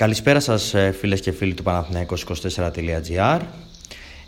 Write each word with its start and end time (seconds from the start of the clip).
Καλησπέρα 0.00 0.40
σας 0.40 0.74
ε, 0.74 0.94
φίλες 0.98 1.20
και 1.20 1.32
φίλοι 1.32 1.54
του 1.54 1.62
Παναθηναϊκός24.gr 1.62 3.40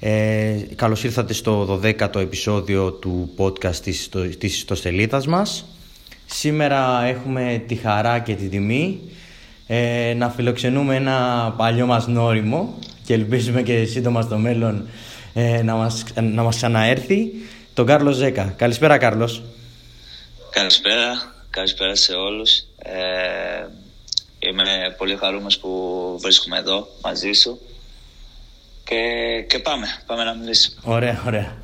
ε, 0.00 0.56
Καλώς 0.76 1.04
ήρθατε 1.04 1.33
στο 1.33 1.80
12ο 1.83 2.17
επεισόδιο 2.17 2.92
του 2.92 3.35
podcast 3.38 3.77
της, 3.77 4.08
της 4.38 4.56
ιστοσελίδας 4.56 5.27
μας 5.27 5.64
Σήμερα 6.27 7.04
έχουμε 7.04 7.64
τη 7.66 7.74
χαρά 7.74 8.19
και 8.19 8.35
τη 8.35 8.48
τιμή 8.48 9.00
ε, 9.66 10.14
να 10.16 10.30
φιλοξενούμε 10.30 10.96
ένα 10.96 11.54
παλιό 11.56 11.87
μας 11.87 12.07
νόριμο 12.07 12.79
και 13.04 13.15
ελπίζουμε 13.15 13.63
και 13.63 13.85
σύντομα 13.85 14.23
στο 14.23 14.37
μέλλον 14.39 14.89
ε, 15.35 15.63
να, 15.63 15.75
μας, 15.75 16.05
να 16.23 16.43
μας 16.43 16.57
ξαναέρθει 16.57 17.33
τον 17.75 17.87
Κάρλος 17.87 18.16
Ζέκα. 18.16 18.55
Καλησπέρα 18.57 18.98
Κάρλος. 18.98 19.43
Καλησπέρα, 20.51 21.34
καλησπέρα 21.51 21.95
σε 21.95 22.12
όλους. 22.12 22.59
Ε, 22.79 23.81
Είμαι 24.48 24.95
πολύ 24.98 25.16
χαρούμενος 25.16 25.59
που 25.59 25.70
βρίσκομαι 26.20 26.59
εδώ 26.59 26.88
μαζί 27.02 27.33
σου 27.33 27.61
και, 28.85 28.97
και 29.49 29.59
πάμε, 29.59 29.87
πάμε 30.07 30.25
να 30.25 30.35
μιλήσουμε. 30.35 30.80
Ωραία, 30.85 31.23
ωραία. 31.27 31.57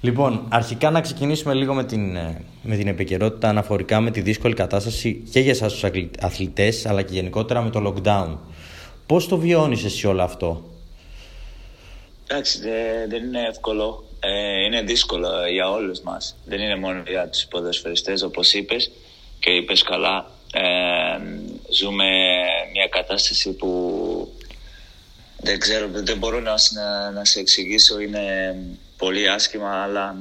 Λοιπόν, 0.00 0.46
αρχικά 0.50 0.90
να 0.90 1.00
ξεκινήσουμε 1.00 1.54
λίγο 1.54 1.74
με 1.74 1.84
την, 1.84 2.16
ε, 2.16 2.44
με 2.62 2.76
την 2.76 2.88
επικαιρότητα 2.88 3.48
αναφορικά 3.48 4.00
με 4.00 4.10
τη 4.10 4.20
δύσκολη 4.20 4.54
κατάσταση 4.54 5.28
και 5.32 5.40
για 5.40 5.50
εσάς 5.50 5.72
τους 5.72 5.84
αθλητές 6.20 6.86
αλλά 6.86 7.02
και 7.02 7.14
γενικότερα 7.14 7.62
με 7.62 7.70
το 7.70 7.94
lockdown. 7.94 8.36
Πώς 9.06 9.28
το 9.28 9.38
βιώνεις 9.38 9.84
εσύ 9.84 10.06
όλο 10.06 10.22
αυτό; 10.22 10.64
Εντάξει, 12.26 12.60
δεν, 13.08 13.24
είναι 13.24 13.46
εύκολο. 13.48 14.04
Ε, 14.20 14.64
είναι 14.64 14.82
δύσκολο 14.82 15.28
για 15.52 15.70
όλους 15.70 16.00
μας. 16.00 16.36
Δεν 16.44 16.60
είναι 16.60 16.76
μόνο 16.76 17.02
για 17.06 17.28
τους 17.28 17.46
ποδοσφαιριστές 17.46 18.22
όπως 18.22 18.52
είπες 18.52 18.90
και 19.38 19.50
είπες 19.50 19.82
καλά 19.82 20.30
ζούμε 21.70 22.04
μια 22.72 22.88
κατάσταση 22.90 23.52
που 23.52 23.70
δεν 25.40 25.58
ξέρω, 25.58 25.88
δεν 25.92 26.18
μπορώ 26.18 26.40
να, 26.40 26.54
να, 27.14 27.24
σε 27.24 27.40
εξηγήσω, 27.40 28.00
είναι 28.00 28.56
πολύ 28.96 29.28
άσχημα, 29.28 29.82
αλλά 29.82 30.16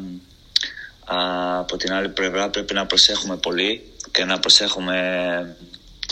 από 1.60 1.78
την 1.78 1.94
άλλη 1.94 2.10
πλευρά 2.10 2.50
πρέπει 2.50 2.74
να 2.74 2.86
προσέχουμε 2.86 3.38
πολύ 3.38 3.82
και 4.12 4.26
να 4.26 4.40
προσέχουμε 4.40 4.98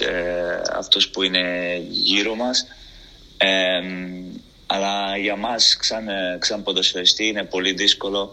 ε, 0.02 0.62
αυτούς 0.74 1.10
που 1.10 1.24
είναι 1.24 1.78
γύρω 1.90 2.36
μας. 2.36 2.68
αλλά 4.66 5.18
για 5.18 5.36
μας, 5.36 5.78
σαν, 5.82 6.06
σαν 6.40 6.64
ποδοσφαιριστή, 6.64 7.28
είναι 7.28 7.44
πολύ 7.44 7.74
δύσκολο 7.74 8.32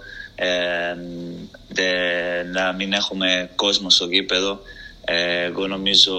να 2.53 2.73
μην 2.73 2.92
έχουμε 2.92 3.51
κόσμο 3.55 3.91
στο 3.91 4.07
γήπεδο 4.07 4.61
ε, 5.05 5.45
εγώ 5.45 5.67
νομίζω 5.67 6.14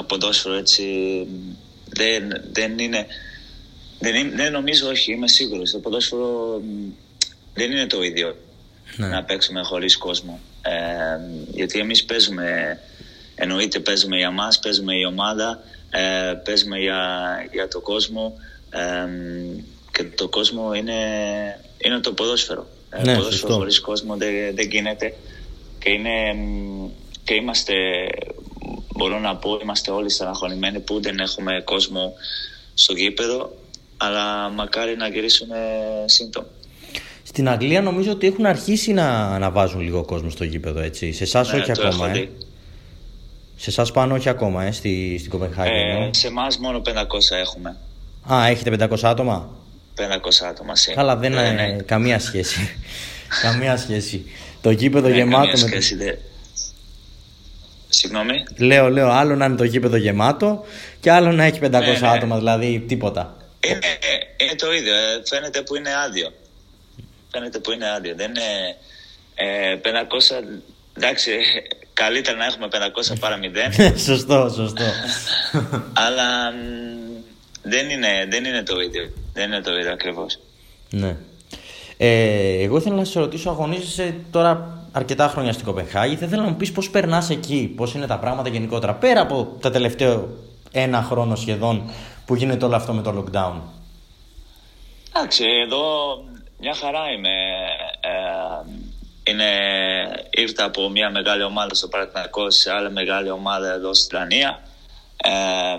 το 0.00 0.06
ποδόσφαιρο 0.06 0.54
έτσι 0.54 0.84
δεν, 1.88 2.42
δεν 2.52 2.78
είναι... 2.78 3.06
Δεν, 3.98 4.32
δεν 4.36 4.52
νομίζω, 4.52 4.88
όχι, 4.88 5.12
είμαι 5.12 5.28
σίγουρος. 5.28 5.70
Το 5.70 5.78
ποδόσφαιρο 5.78 6.60
δεν 7.54 7.70
είναι 7.70 7.86
το 7.86 8.02
ίδιο 8.02 8.36
ναι. 8.96 9.08
να 9.08 9.24
παίξουμε 9.24 9.62
χωρίς 9.62 9.96
κόσμο. 9.96 10.40
Ε, 10.62 10.72
γιατί 11.52 11.78
εμείς 11.78 12.04
παίζουμε, 12.04 12.78
εννοείται 13.34 13.80
παίζουμε 13.80 14.16
για 14.16 14.30
μας, 14.30 14.58
παίζουμε 14.58 14.94
η 14.94 15.04
ομάδα, 15.04 15.62
ε, 15.90 16.32
παίζουμε 16.44 16.78
για, 16.78 17.02
για 17.52 17.68
το 17.68 17.80
κόσμο 17.80 18.34
ε, 18.70 19.08
και 19.92 20.04
το 20.04 20.28
κόσμο 20.28 20.74
είναι, 20.74 21.00
είναι 21.78 21.98
το 21.98 22.12
ποδόσφαιρο. 22.12 22.66
Ε, 22.90 23.02
ναι, 23.02 23.14
το 23.14 23.18
ποδόσφαιρο 23.18 23.54
χωρίς 23.54 23.80
κόσμο 23.80 24.16
δεν, 24.16 24.54
δεν 24.54 24.68
γίνεται 24.68 25.14
και 25.78 25.90
είναι 25.90 26.34
και 27.24 27.34
είμαστε, 27.34 27.74
μπορώ 29.00 29.18
να 29.18 29.36
πω, 29.36 29.58
είμαστε 29.62 29.90
όλοι 29.90 30.10
στεναχωρημένοι 30.10 30.80
που 30.80 31.00
δεν 31.00 31.18
έχουμε 31.18 31.62
κόσμο 31.64 32.12
στο 32.74 32.92
γήπεδο, 32.92 33.56
αλλά 33.96 34.50
μακάρι 34.50 34.96
να 34.96 35.08
γυρίσουμε 35.08 35.56
σύντομα. 36.04 36.46
Στην 37.22 37.48
Αγγλία 37.48 37.82
νομίζω 37.82 38.10
ότι 38.10 38.26
έχουν 38.26 38.46
αρχίσει 38.46 38.92
να, 38.92 39.38
να 39.38 39.50
βάζουν 39.50 39.80
λίγο 39.80 40.04
κόσμο 40.04 40.30
στο 40.30 40.44
γήπεδο, 40.44 40.80
έτσι. 40.80 41.12
Σε 41.12 41.22
εσάς 41.22 41.52
ναι, 41.52 41.60
όχι 41.60 41.70
ακόμα, 41.70 42.10
ε. 42.10 42.28
Σε 43.56 43.70
εσάς 43.70 43.90
πάνω 43.90 44.14
όχι 44.14 44.28
ακόμα, 44.28 44.64
ε, 44.64 44.72
στη, 44.72 45.16
στην 45.18 45.30
Κοπενχάγη. 45.30 45.70
Ε, 45.70 46.08
σε 46.12 46.26
εμάς 46.26 46.58
μόνο 46.58 46.82
500 46.84 46.90
έχουμε. 47.40 47.76
Α, 48.32 48.46
έχετε 48.46 48.86
500 48.90 48.96
άτομα; 49.02 49.48
500 49.96 50.02
άτομα, 50.48 50.72
sí. 50.74 50.92
Καλά, 50.94 51.16
δεν 51.16 51.32
είναι 51.32 51.50
ναι, 51.50 51.66
ναι. 51.66 51.82
καμία 51.82 52.18
σχέση. 52.18 52.76
καμία 53.42 53.76
σχέση. 53.76 54.24
Το 54.60 54.70
γήπεδο 54.70 55.08
ναι, 55.08 55.14
γεμάτο. 55.14 55.50
Καμία 55.50 55.56
σχέση, 55.56 55.94
με... 55.94 56.18
Συγγνώμη. 57.90 58.44
Λέω, 58.58 58.88
λέω, 58.88 59.08
άλλο 59.08 59.36
να 59.36 59.44
είναι 59.44 59.56
το 59.56 59.64
γήπεδο 59.64 59.96
γεμάτο 59.96 60.64
και 61.00 61.10
άλλο 61.10 61.32
να 61.32 61.44
έχει 61.44 61.58
500 61.62 61.70
ναι, 61.70 61.78
ναι. 61.78 62.08
άτομα, 62.08 62.36
δηλαδή 62.36 62.84
τίποτα. 62.88 63.36
Είναι, 63.66 63.78
είναι 64.36 64.54
το 64.54 64.72
ίδιο. 64.72 64.94
Ε, 64.94 65.22
φαίνεται 65.28 65.62
που 65.62 65.76
είναι 65.76 65.90
άδειο. 66.06 66.32
Φαίνεται 67.30 67.58
που 67.58 67.72
είναι 67.72 67.90
άδειο. 67.96 68.14
Δεν 68.16 68.28
είναι 68.28 68.76
ε, 69.34 69.76
500. 69.82 69.88
Εντάξει, 70.92 71.32
καλύτερα 71.92 72.36
να 72.36 72.44
έχουμε 72.44 72.68
500 73.12 73.18
παρά 73.20 73.38
0. 73.76 73.98
σωστό, 74.08 74.52
σωστό. 74.54 74.84
Αλλά 76.04 76.52
δεν 77.62 77.90
είναι, 77.90 78.26
δεν 78.28 78.44
είναι 78.44 78.62
το 78.62 78.80
ίδιο. 78.80 79.12
Δεν 79.32 79.52
είναι 79.52 79.60
το 79.60 79.72
ίδιο 79.72 79.92
ακριβώς. 79.92 80.38
Ναι. 80.90 81.16
Ε, 81.96 82.62
εγώ 82.62 82.76
ήθελα 82.76 82.94
να 82.94 83.04
σε 83.04 83.18
ρωτήσω, 83.18 83.50
αγωνίζεσαι 83.50 84.14
τώρα 84.30 84.79
αρκετά 84.92 85.28
χρόνια 85.28 85.52
στην 85.52 85.64
Κοπενχάγη. 85.64 86.16
Θα 86.16 86.26
ήθελα 86.26 86.42
να 86.42 86.48
μου 86.48 86.56
πεις 86.56 86.72
πώς 86.72 86.90
περνάς 86.90 87.30
εκεί, 87.30 87.72
πώς 87.76 87.94
είναι 87.94 88.06
τα 88.06 88.18
πράγματα 88.18 88.48
γενικότερα, 88.48 88.94
πέρα 88.94 89.20
από 89.20 89.56
τα 89.60 89.70
τελευταία 89.70 90.22
ένα 90.72 91.02
χρόνο 91.02 91.36
σχεδόν 91.36 91.90
που 92.26 92.34
γίνεται 92.34 92.64
όλο 92.64 92.76
αυτό 92.76 92.92
με 92.92 93.02
το 93.02 93.10
lockdown. 93.18 93.60
Εντάξει, 95.12 95.44
εδώ 95.64 95.82
μια 96.58 96.74
χαρά 96.74 97.10
είμαι. 97.16 97.30
Ε, 98.00 99.30
είναι, 99.30 99.50
ήρθα 100.30 100.64
από 100.64 100.88
μια 100.88 101.10
μεγάλη 101.10 101.42
ομάδα 101.42 101.74
στο 101.74 101.88
Παναθηναϊκό 101.88 102.50
σε 102.50 102.72
άλλη 102.72 102.90
μεγάλη 102.90 103.30
ομάδα 103.30 103.72
εδώ 103.72 103.94
στην 103.94 104.18
Δανία. 104.18 104.62
Ε, 105.16 105.76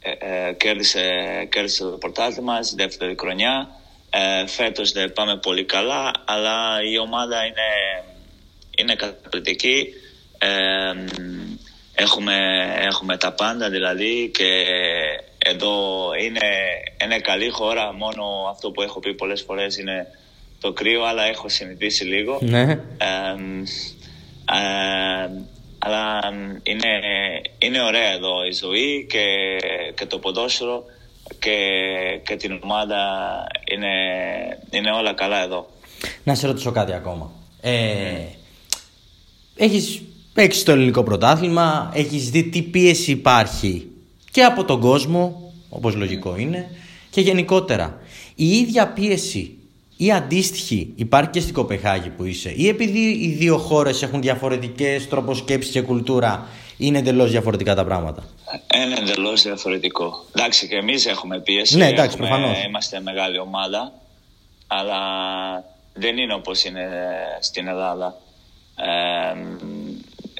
ε, 0.00 0.46
ε, 0.48 0.52
κέρδισε, 0.52 1.02
κέρδισε 1.50 1.82
το 1.82 1.88
πρωτάθλημα 1.88 2.62
στη 2.62 2.74
δεύτερη 2.76 3.16
χρονιά. 3.18 3.68
Ε, 4.18 4.46
φέτος 4.46 4.92
δεν 4.92 5.12
πάμε 5.12 5.36
πολύ 5.36 5.64
καλά, 5.64 6.10
αλλά 6.24 6.82
η 6.92 6.98
ομάδα 6.98 7.44
είναι, 7.44 8.04
είναι 8.78 8.94
καταπληκτική. 8.94 9.86
Ε, 10.38 10.48
έχουμε, 11.94 12.34
έχουμε 12.78 13.16
τα 13.16 13.32
πάντα 13.32 13.70
δηλαδή 13.70 14.30
και 14.34 14.64
εδώ 15.38 16.10
είναι, 16.20 16.48
είναι 17.04 17.18
καλή 17.18 17.48
χώρα. 17.48 17.92
Μόνο 17.92 18.24
αυτό 18.50 18.70
που 18.70 18.82
έχω 18.82 19.00
πει 19.00 19.14
πολλές 19.14 19.42
φορές 19.42 19.78
είναι 19.78 20.06
το 20.60 20.72
κρύο, 20.72 21.04
αλλά 21.04 21.24
έχω 21.24 21.48
συνηθίσει 21.48 22.04
λίγο. 22.04 22.38
Ναι. 22.42 22.60
Ε, 22.60 22.78
αλλά 25.78 26.18
είναι, 26.62 26.88
είναι 27.58 27.82
ωραία 27.82 28.12
εδώ 28.12 28.44
η 28.46 28.52
ζωή 28.52 29.06
και, 29.10 29.24
και 29.94 30.06
το 30.06 30.18
ποδόσφαιρο 30.18 30.84
και, 31.38 31.56
και 32.26 32.36
την 32.36 32.60
ομάδα 32.62 32.96
είναι, 33.74 33.88
είναι 34.70 34.90
όλα 34.90 35.12
καλά 35.12 35.42
εδώ. 35.42 35.66
Να 36.24 36.34
σε 36.34 36.46
ρωτήσω 36.46 36.70
κάτι 36.70 36.92
ακόμα. 36.92 37.30
Ε, 37.60 38.24
έχεις 39.56 40.02
παίξει 40.32 40.64
το 40.64 40.72
ελληνικό 40.72 41.02
πρωτάθλημα, 41.02 41.90
έχεις 41.94 42.30
δει 42.30 42.44
τι 42.44 42.62
πίεση 42.62 43.10
υπάρχει 43.10 43.90
και 44.30 44.42
από 44.42 44.64
τον 44.64 44.80
κόσμο, 44.80 45.52
όπως 45.68 45.94
λογικό 45.94 46.36
είναι, 46.36 46.70
και 47.10 47.20
γενικότερα. 47.20 48.00
Η 48.34 48.48
ίδια 48.48 48.88
πίεση 48.88 49.56
ή 49.96 50.12
αντίστοιχη 50.12 50.92
υπάρχει 50.94 51.30
και 51.30 51.40
στην 51.40 51.54
Κοπεχάγη 51.54 52.08
που 52.08 52.24
είσαι 52.24 52.52
ή 52.56 52.68
επειδή 52.68 52.98
οι 52.98 53.28
δύο 53.28 53.58
χώρες 53.58 54.02
έχουν 54.02 54.20
διαφορετικές 54.20 55.08
τρόπος 55.08 55.38
σκέψης 55.38 55.72
και 55.72 55.80
κουλτούρα 55.80 56.46
είναι 56.76 56.98
εντελώς 56.98 57.30
διαφορετικά 57.30 57.74
τα 57.74 57.84
πράγματα. 57.84 58.24
Είναι 58.74 58.94
εντελώς 58.94 59.42
διαφορετικό. 59.42 60.24
Εντάξει, 60.36 60.68
και 60.68 60.76
εμείς 60.76 61.06
έχουμε 61.06 61.40
πίεση. 61.40 61.76
Ναι, 61.76 61.88
εντάξει, 61.88 62.16
προφανώς. 62.16 62.64
Είμαστε 62.64 63.00
μεγάλη 63.00 63.38
ομάδα. 63.38 63.92
Αλλά 64.66 64.98
δεν 65.94 66.18
είναι 66.18 66.34
όπως 66.34 66.64
είναι 66.64 66.88
στην 67.40 67.68
Ελλάδα. 67.68 68.16
Ε, 68.76 69.36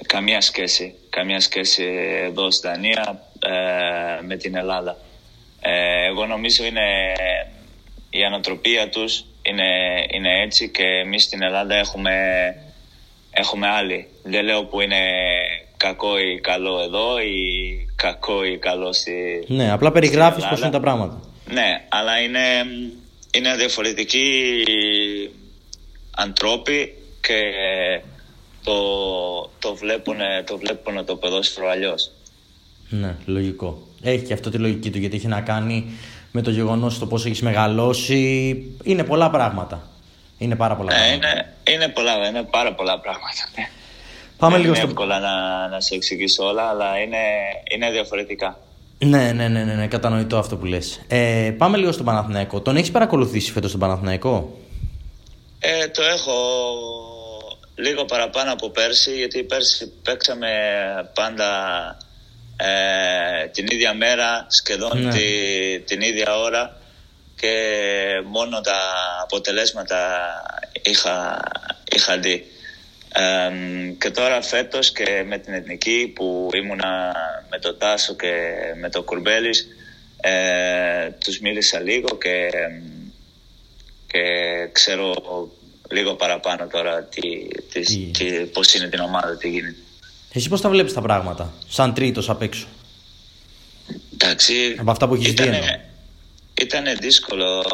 καμία 0.06 0.40
σχέση. 0.40 0.94
Καμία 1.10 1.40
σχέση 1.40 1.84
εδώ 2.24 2.50
στην 2.50 2.70
Δανία 2.70 3.20
ε, 3.38 4.22
με 4.22 4.36
την 4.36 4.56
Ελλάδα. 4.56 4.96
Ε, 5.60 6.06
εγώ 6.06 6.26
νομίζω 6.26 6.64
είναι 6.64 7.12
η 8.10 8.24
ανατροπία 8.24 8.88
τους 8.88 9.24
είναι, 9.48 10.04
είναι 10.10 10.42
έτσι 10.42 10.68
και 10.68 10.84
εμείς 10.84 11.22
στην 11.22 11.42
Ελλάδα 11.42 11.74
έχουμε, 11.74 12.12
έχουμε 13.30 13.68
άλλη. 13.68 14.08
Δεν 14.22 14.44
λέω 14.44 14.64
που 14.64 14.80
είναι 14.80 15.00
κακό 15.76 16.18
ή 16.18 16.40
καλό 16.40 16.80
εδώ 16.80 17.20
ή 17.20 17.88
κακό 17.96 18.44
ή 18.44 18.58
καλό 18.58 18.92
στη. 18.92 19.44
Ναι, 19.46 19.72
απλά 19.72 19.92
περιγράφεις 19.92 20.46
πώς 20.46 20.60
είναι 20.60 20.70
τα 20.70 20.80
πράγματα. 20.80 21.20
Ναι, 21.50 21.84
αλλά 21.88 22.20
είναι, 22.20 22.40
είναι 23.30 23.56
διαφορετικοί 23.56 24.62
ανθρώποι 26.16 26.94
και 27.20 27.40
το, 28.64 28.74
το, 29.58 29.74
βλέπουν, 29.74 30.16
το 30.46 30.58
βλέπουν 30.58 31.04
το 31.04 31.16
ποδόσφαιρο 31.16 31.68
αλλιώς. 31.68 32.10
Ναι, 32.88 33.16
λογικό. 33.24 33.86
Έχει 34.02 34.24
και 34.24 34.32
αυτό 34.32 34.50
τη 34.50 34.58
λογική 34.58 34.90
του 34.90 34.98
γιατί 34.98 35.16
έχει 35.16 35.26
να 35.26 35.40
κάνει 35.40 35.98
με 36.32 36.42
το 36.42 36.50
γεγονός 36.50 36.98
το 36.98 37.06
πώς 37.06 37.26
έχεις 37.26 37.42
μεγαλώσει. 37.42 38.16
Είναι 38.82 39.04
πολλά 39.04 39.30
πράγματα. 39.30 39.90
Είναι 40.38 40.56
πάρα 40.56 40.76
πολλά 40.76 40.92
ναι, 40.92 40.98
πράγματα. 40.98 41.28
Είναι, 41.28 41.54
είναι, 41.70 41.88
πολλά, 41.88 42.28
είναι 42.28 42.42
πάρα 42.42 42.74
πολλά 42.74 43.00
πράγματα. 43.00 43.48
Ναι. 43.56 43.68
Πάμε 44.38 44.52
Δεν 44.52 44.60
λίγο 44.62 44.72
είναι 44.74 44.82
στο. 44.82 44.86
εύκολα 44.88 45.18
να, 45.20 45.68
να 45.68 45.80
σε 45.80 45.94
εξηγήσω 45.94 46.44
όλα, 46.44 46.62
αλλά 46.68 46.98
είναι, 46.98 47.16
είναι 47.74 47.90
διαφορετικά. 47.90 48.58
Ναι, 48.98 49.32
ναι, 49.32 49.48
ναι, 49.48 49.64
ναι, 49.64 49.74
ναι, 49.74 49.86
κατανοητό 49.86 50.38
αυτό 50.38 50.56
που 50.56 50.64
λες. 50.64 51.00
Ε, 51.08 51.54
πάμε 51.58 51.76
λίγο 51.76 51.92
στον 51.92 52.04
Παναθηναϊκό. 52.04 52.60
Τον 52.60 52.76
έχεις 52.76 52.90
παρακολουθήσει 52.90 53.52
φέτος 53.52 53.70
τον 53.70 53.80
Παναθηναϊκό; 53.80 54.58
Ε, 55.58 55.88
το 55.88 56.02
έχω 56.02 56.32
λίγο 57.74 58.04
παραπάνω 58.04 58.52
από 58.52 58.70
πέρσι, 58.70 59.16
γιατί 59.16 59.42
πέρσι 59.42 59.92
παίξαμε 60.02 60.48
πάντα 61.14 61.46
ε, 62.56 63.46
την 63.46 63.66
ίδια 63.70 63.94
μέρα, 63.94 64.46
σχεδόν 64.48 65.02
Ναι. 65.02 65.12
τη, 65.12 65.24
την 65.84 66.00
ίδια 66.00 66.36
ώρα 66.38 66.76
και 67.40 67.52
μόνο 68.26 68.60
τα 68.60 68.78
αποτελέσματα 69.22 69.96
είχα, 70.82 71.40
είχα 71.92 72.18
δει. 72.18 72.46
Ε, 73.18 73.50
και 73.98 74.10
τώρα 74.10 74.42
φέτος 74.42 74.92
και 74.92 75.24
με 75.26 75.38
την 75.38 75.52
Εθνική 75.54 76.12
που 76.14 76.48
ήμουνα 76.54 77.14
με 77.50 77.58
τον 77.58 77.78
Τάσο 77.78 78.14
και 78.14 78.32
με 78.80 78.88
τον 78.90 79.04
Κουρμπέλης 79.04 79.66
ε, 80.20 81.10
τους 81.24 81.38
μίλησα 81.38 81.80
λίγο 81.80 82.08
και, 82.18 82.48
και 84.06 84.22
ξέρω 84.72 85.14
λίγο 85.90 86.14
παραπάνω 86.14 86.66
τώρα 86.66 87.02
τι, 87.02 87.20
τις, 87.72 87.86
Τι. 87.88 88.10
τι, 88.10 88.24
πώς 88.44 88.74
είναι 88.74 88.88
την 88.88 89.00
ομάδα, 89.00 89.36
τι 89.36 89.48
γίνεται. 89.48 89.76
Εσύ 90.32 90.48
πώς 90.48 90.60
τα 90.60 90.68
βλέπεις 90.68 90.92
τα 90.92 91.00
πράγματα, 91.00 91.52
σαν 91.68 91.94
τρίτος 91.94 92.28
απ' 92.30 92.42
έξω; 92.42 92.66
Εντάξει, 94.12 94.76
Από 94.78 94.90
αυτά 94.90 95.08
που 95.08 95.14
έχεις 95.14 95.26
δει 95.26 95.32
ήτανε- 95.32 95.54
εννοώ. 95.54 95.80
Ήτανε 96.62 96.94
δύσκολο 96.94 97.64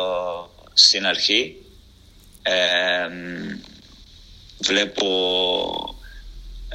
στην 0.72 1.06
αρχή. 1.06 1.56
Ε, 2.42 2.52
μ, 3.08 3.58
βλέπω 4.62 5.06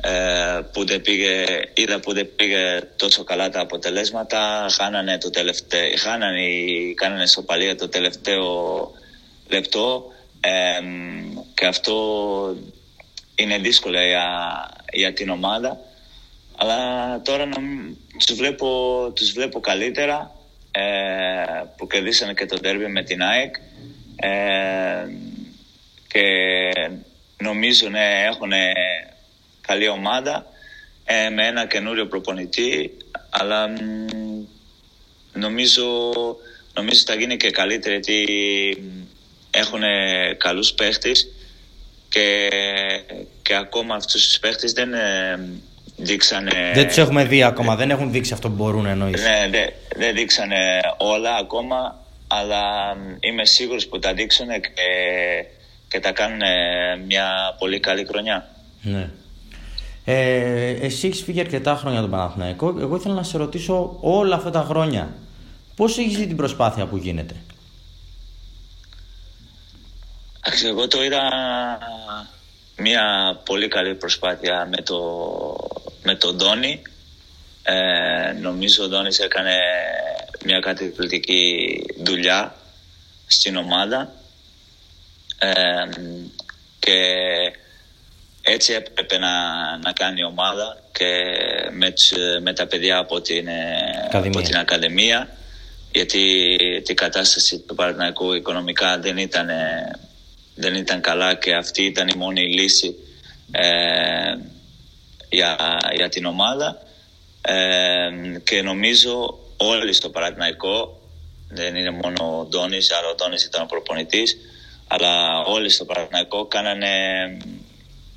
ε, 0.02 0.60
που 0.74 0.86
δεν 0.86 1.02
πήγε, 1.02 1.44
είδα 1.74 2.00
που 2.00 2.14
δεν 2.14 2.36
πήγε 2.36 2.82
τόσο 2.96 3.24
καλά 3.24 3.50
τα 3.50 3.60
αποτελέσματα. 3.60 4.66
Χάνανε, 4.72 5.18
το 5.18 5.30
τελευταίο, 5.30 5.90
χάνανε, 5.98 6.42
οι- 6.46 6.94
κάνανε 6.94 7.28
σοπαλία 7.28 7.76
το 7.76 7.88
τελευταίο 7.90 8.92
λεπτό. 9.48 10.12
Ε, 10.40 10.82
μ, 10.82 11.38
και 11.54 11.66
αυτό 11.66 11.96
είναι 13.36 13.58
δύσκολο 13.58 14.02
για, 14.02 14.26
για 14.94 15.14
την 15.14 15.30
ομάδα. 15.30 15.80
Αλλά 16.58 17.22
τώρα 17.22 17.46
να, 17.46 17.60
μ- 17.60 17.96
τους, 18.26 18.36
βλέπω, 18.36 18.68
τους 19.16 19.32
βλέπω 19.32 19.60
καλύτερα 19.60 20.32
ε, 20.72 20.82
που 21.78 21.88
κερδίσανε 21.88 22.34
και 22.34 22.46
το 22.46 22.60
τέρμπι 22.60 22.88
με 22.88 23.04
την 23.04 23.22
ΑΕΚ 23.22 23.56
ε, 24.16 25.08
και 26.08 26.22
νομίζω 27.38 27.90
ναι, 27.90 28.24
έχουν 28.26 28.52
καλή 29.62 29.88
ομάδα 29.88 30.46
ε, 31.06 31.30
με 31.30 31.48
ένα 31.48 31.68
καινούριο 31.68 32.08
προπονητή 32.08 32.98
αλλά 33.30 33.68
μ, 33.68 33.76
νομίζω, 35.34 35.86
νομίζω 36.74 37.02
θα 37.06 37.16
γίνει 37.16 37.38
και 37.38 37.52
καλύτερη 37.52 37.94
γιατί 37.94 38.26
έχουν 39.52 39.82
καλούς 40.38 40.74
παίχτες 40.74 41.28
και, 42.10 42.50
και 43.42 43.56
ακόμα 43.56 43.96
αυτούς 43.96 44.26
τους 44.26 44.40
παίχτες 44.40 44.72
δεν 44.72 44.94
ε, 44.94 45.40
δείξανε... 45.96 46.72
Δεν 46.74 46.88
τους 46.88 46.98
έχουμε 46.98 47.26
δει 47.26 47.44
ακόμα, 47.44 47.76
δεν 47.76 47.90
έχουν 47.90 48.12
δείξει 48.12 48.34
αυτό 48.34 48.50
που 48.50 48.56
μπορούν 48.56 48.86
εννοείς. 48.86 49.22
Ναι, 49.22 49.48
δεν 49.52 49.70
δεν 49.98 50.16
δείξανε 50.16 50.80
όλα 50.98 51.36
ακόμα, 51.36 52.06
αλλά 52.28 52.96
μ, 52.96 53.16
είμαι 53.20 53.46
σίγουρος 53.46 53.88
που 53.88 54.00
τα 54.00 54.14
δείξουν 54.14 54.48
και, 54.48 54.70
και 55.88 56.00
τα 56.00 56.12
κάνουν 56.12 56.42
μια 57.06 57.56
πολύ 57.60 57.80
καλή 57.80 58.06
χρονιά. 58.06 58.50
Ναι. 58.82 59.10
Ε, 60.06 60.70
εσύ 60.70 61.08
έχεις 61.08 61.24
φύγει 61.24 61.40
αρκετά 61.40 61.76
χρόνια 61.76 62.02
τον 62.02 62.10
Παναθηναϊκό. 62.10 62.76
Εγώ 62.80 62.96
ήθελα 62.96 63.14
να 63.14 63.24
σε 63.24 63.38
ρωτήσω 63.38 63.98
όλα 64.02 64.36
αυτά 64.36 64.50
τα 64.50 64.66
χρόνια. 64.68 65.14
Πώς 65.76 65.98
έχεις 65.98 66.18
δει 66.18 66.28
την 66.28 66.36
προσπάθεια 66.36 66.86
που 66.86 66.98
γίνεται; 66.98 67.36
Εντάξει, 70.40 70.68
εγώ 70.68 70.88
το 70.88 71.04
είδα 71.04 71.22
μια 72.78 73.40
πολύ 73.46 73.68
καλή 73.68 73.96
προσπάθεια 73.96 74.68
με, 74.70 74.82
το, 74.82 74.98
με 76.04 76.16
τον 76.16 76.36
Ντόνι. 76.36 76.82
Ε, 77.64 78.32
νομίζω 78.32 78.84
ο 78.84 78.88
Ντόνις 78.88 79.20
έκανε 79.20 79.56
μια 80.46 80.60
καταπληκτική 80.60 81.84
δουλειά 82.04 82.56
στην 83.28 83.56
ομάδα 83.56 84.02
ε, 84.02 84.17
και 86.80 87.02
έτσι 88.42 88.74
έπρεπε 88.74 89.18
να, 89.18 89.32
να 89.78 89.92
κάνει 89.94 90.20
η 90.20 90.24
ομάδα 90.24 90.84
και 90.92 91.22
με, 91.72 91.92
τους- 91.92 92.12
με 92.42 92.54
τα 92.54 92.68
παιδιά 92.68 92.98
από 92.98 93.22
την, 93.22 93.48
ε, 93.48 93.54
Ακαδημία. 94.06 94.40
από 94.40 94.48
την 94.50 94.58
Ακαδημία 94.58 95.30
γιατί 95.92 96.20
η 96.88 96.94
κατάσταση 96.94 97.60
του 97.60 97.76
Παναθηναϊκού 97.76 98.34
οικονομικά 98.34 99.00
δεν 99.00 99.18
ήταν, 99.18 99.50
ε, 99.50 99.92
δεν 100.56 100.76
ήταν 100.76 101.02
καλά 101.02 101.34
και 101.36 101.54
αυτή 101.56 101.84
ήταν 101.84 102.08
η 102.08 102.14
μόνη 102.18 102.42
λύση 102.54 102.96
ε, 103.52 104.36
για, 105.30 105.78
για 105.96 106.10
την 106.10 106.26
ομάδα 106.26 106.82
ε, 107.42 108.10
και 108.44 108.62
νομίζω 108.62 109.40
όλοι 109.58 109.94
στο 109.94 110.10
Παναθηναϊκό 110.10 111.02
δεν 111.50 111.76
είναι 111.76 111.92
μόνο 111.92 112.40
ο 112.40 112.46
Ντόνης, 112.46 112.92
αλλά 112.92 113.08
ο 113.08 113.16
Ντόνης 113.16 113.44
ήταν 113.44 113.62
ο 113.62 113.66
προπονητής 113.66 114.38
αλλά 114.88 115.42
όλοι 115.42 115.70
στο 115.70 115.86
Παναθηναϊκό 115.86 116.46
κάνανε, 116.46 116.88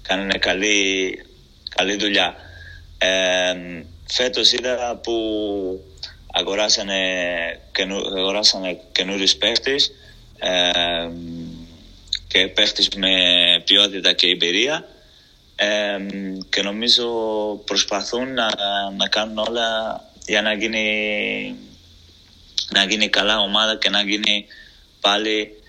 κάνανε 0.02 0.38
καλή, 0.38 1.18
καλή 1.76 1.96
δουλειά. 1.96 2.34
Ε, 2.98 3.54
φέτος 4.06 4.52
είδα 4.52 5.00
που 5.02 5.14
αγοράσανε, 6.32 6.98
καινού, 7.72 7.96
αγοράσανε 8.18 8.80
καινούριους 8.92 9.36
παίχτες 9.36 9.90
ε, 10.38 11.10
και 12.26 12.48
παίχτες 12.48 12.88
με 12.96 13.12
ποιότητα 13.64 14.12
και 14.12 14.26
εμπειρία 14.26 14.88
ε, 15.56 15.98
και 16.48 16.62
νομίζω 16.62 17.06
προσπαθούν 17.64 18.32
να, 18.32 18.50
να 18.96 19.08
κάνουν 19.08 19.38
όλα 19.38 20.00
για 20.26 20.42
να 20.42 20.52
γίνει, 20.52 21.54
να 22.72 22.84
γίνει 22.84 23.08
καλά 23.08 23.38
ομάδα 23.38 23.76
και 23.76 23.90
να 23.90 24.02
γίνει 24.02 24.46
πάλι 25.00 25.40
ε, 25.40 25.59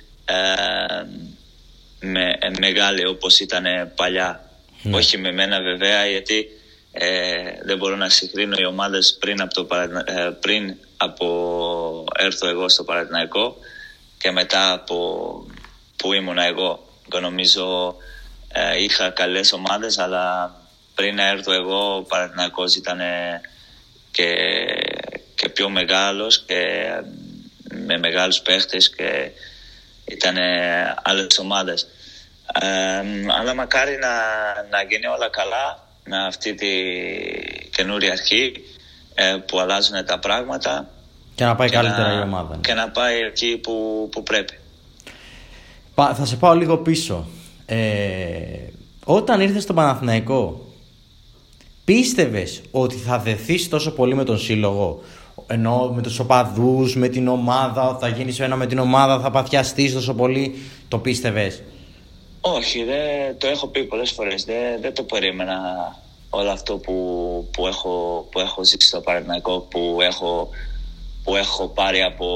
με, 2.00 2.38
μεγάλη 2.60 3.08
όπως 3.08 3.40
ήταν 3.40 3.92
παλιά. 3.96 4.50
Ναι. 4.82 4.98
Όχι 4.98 5.18
με 5.18 5.32
μένα 5.32 5.62
βέβαια 5.62 6.06
γιατί 6.06 6.48
ε, 6.92 7.44
δεν 7.64 7.78
μπορώ 7.78 7.96
να 7.96 8.10
συγκρίνω 8.10 8.56
οι 8.60 8.66
ομάδες 8.66 9.18
πριν 9.20 9.42
από, 9.42 9.54
το, 9.54 9.64
Παραθυνα- 9.64 10.12
ε, 10.12 10.38
πριν 10.40 10.76
από 10.98 12.06
έρθω 12.18 12.48
εγώ 12.48 12.70
στο 12.70 12.84
Παναθηναϊκό 12.84 13.58
και 14.18 14.32
μετά 14.32 14.72
από 14.72 14.98
που 15.96 16.14
ήμουνα 16.14 16.44
εγώ. 16.44 16.88
Εγώ 17.12 17.20
νομίζω 17.22 17.96
ε, 18.54 18.84
είχα 18.84 19.10
καλές 19.10 19.54
ομάδες 19.54 19.98
αλλά 19.98 20.56
πριν 20.96 21.16
να 21.16 21.28
έρθω 21.28 21.52
εγώ 21.52 21.96
ο 21.96 22.02
Παναθηναϊκός 22.02 22.76
ήταν 22.76 23.00
και, 24.12 24.36
και 25.36 25.50
πιο 25.50 25.70
μεγάλος 25.70 26.44
και 26.48 26.54
ε, 26.54 27.04
με 27.86 27.98
μεγάλους 27.98 28.40
παίχτες 28.42 28.90
και 28.90 29.32
ήταν 30.12 30.36
άλλες 31.04 31.38
ομάδες. 31.40 31.88
Ε, 32.62 32.68
αλλά 33.40 33.54
μακάρι 33.56 33.92
να, 34.02 34.08
να 34.70 34.84
γίνει 34.90 35.06
όλα 35.06 35.30
καλά 35.30 35.88
με 36.04 36.26
αυτή 36.26 36.54
τη 36.54 36.68
καινούρια 37.76 38.12
αρχή 38.12 38.54
ε, 39.14 39.38
που 39.48 39.60
αλλάζουν 39.60 40.06
τα 40.06 40.20
πράγματα 40.20 40.90
Και 41.36 41.44
να 41.46 41.56
πάει 41.56 41.70
και 41.70 41.76
καλύτερα 41.76 42.08
να- 42.14 42.20
η 42.20 42.22
ομάδα. 42.22 42.56
ναι. 42.56 42.62
και 42.62 42.74
να 42.74 42.90
πάει 42.90 43.20
εκεί 43.20 43.58
που, 43.58 44.08
που 44.12 44.24
πρέπει. 44.24 44.54
Πα- 45.96 46.14
θα 46.16 46.26
σε 46.26 46.36
πάω 46.36 46.54
λίγο 46.56 46.78
πίσω. 46.78 47.28
Ε, 47.66 47.86
όταν 49.06 49.42
ήρθες 49.42 49.64
στο 49.64 49.74
Παναθηναϊκό, 49.74 50.66
πίστευες 51.86 52.62
ότι 52.72 52.96
θα 52.96 53.18
δεθείς 53.20 53.70
τόσο 53.70 53.92
πολύ 53.92 54.16
με 54.16 54.24
τον 54.24 54.40
σύλλογο, 54.40 55.04
ενώ 55.48 55.92
με 55.96 56.02
τους 56.02 56.20
οπαδούς, 56.20 56.96
με 56.96 57.08
την 57.08 57.28
ομάδα, 57.28 57.98
θα 58.00 58.08
γίνεις 58.08 58.40
ένα 58.40 58.56
με 58.56 58.66
την 58.66 58.80
ομάδα, 58.80 59.20
θα 59.20 59.32
παθιαστείς 59.32 59.94
τόσο 59.94 60.14
πολύ, 60.14 60.56
το 60.88 60.98
πίστευες; 60.98 61.64
Όχι, 62.42 62.84
δεν, 62.84 63.38
το 63.38 63.48
έχω 63.48 63.68
πει 63.68 63.84
πολλές 63.84 64.12
φορές. 64.12 64.44
Δεν, 64.44 64.82
δεν 64.82 64.94
το 64.94 65.04
περίμενα 65.04 65.56
όλο 66.30 66.50
αυτό 66.50 66.78
που, 66.78 66.94
που, 67.54 67.68
έχω, 67.68 68.28
που 68.32 68.40
έχω 68.40 68.64
ζήσει 68.64 68.88
στο 68.88 69.02
Παναθηναϊκό, 69.02 69.60
που 69.60 69.98
έχω, 70.02 70.50
που 71.24 71.36
έχω 71.36 71.68
πάρει 71.68 72.02
από, 72.02 72.28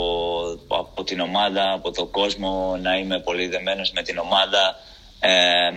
από 0.67 1.03
την 1.03 1.19
ομάδα, 1.19 1.71
από 1.73 1.91
τον 1.91 2.11
κόσμο, 2.11 2.77
να 2.81 2.97
είμαι 2.97 3.19
πολύ 3.19 3.47
δεμένος 3.47 3.91
με 3.91 4.01
την 4.01 4.17
ομάδα. 4.17 4.75
Ε, 5.19 5.71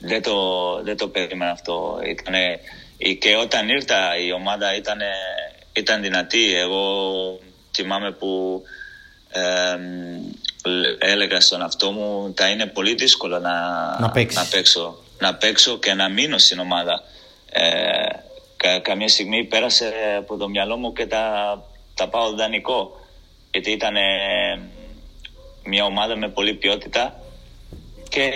δεν, 0.00 0.22
το, 0.22 0.36
δεν 0.82 0.96
το 0.96 1.08
περίμενα 1.08 1.50
αυτό. 1.50 1.98
Ήτανε, 2.08 2.60
και 3.18 3.36
όταν 3.36 3.68
ήρθα 3.68 4.18
η 4.26 4.32
ομάδα 4.32 4.76
ήταν, 4.76 4.98
ήταν 5.76 6.02
δυνατή. 6.02 6.54
Εγώ 6.54 6.82
θυμάμαι 7.74 8.10
που 8.10 8.62
έλεγα 10.98 11.40
στον 11.40 11.62
αυτό 11.62 11.90
μου 11.90 12.32
τα 12.32 12.48
είναι 12.48 12.66
πολύ 12.66 12.94
δύσκολο 12.94 13.38
να, 13.38 13.50
να, 14.00 14.12
να, 14.32 14.44
παίξω, 14.50 14.98
να 15.18 15.34
παίξω 15.34 15.78
και 15.78 15.94
να 15.94 16.08
μείνω 16.08 16.38
στην 16.38 16.58
ομάδα. 16.58 17.02
Ε, 17.50 18.06
κα, 18.56 18.78
καμία 18.78 19.08
στιγμή 19.08 19.44
πέρασε 19.44 19.92
από 20.18 20.36
το 20.36 20.48
μυαλό 20.48 20.76
μου 20.76 20.92
και 20.92 21.06
τα, 21.06 21.22
τα 21.94 22.08
πάω 22.08 22.32
δανεικό. 22.32 22.98
Γιατί 23.50 23.70
ήταν 23.70 23.94
μια 25.64 25.84
ομάδα 25.84 26.16
με 26.16 26.28
πολλή 26.28 26.54
ποιότητα 26.54 27.20
και 28.08 28.30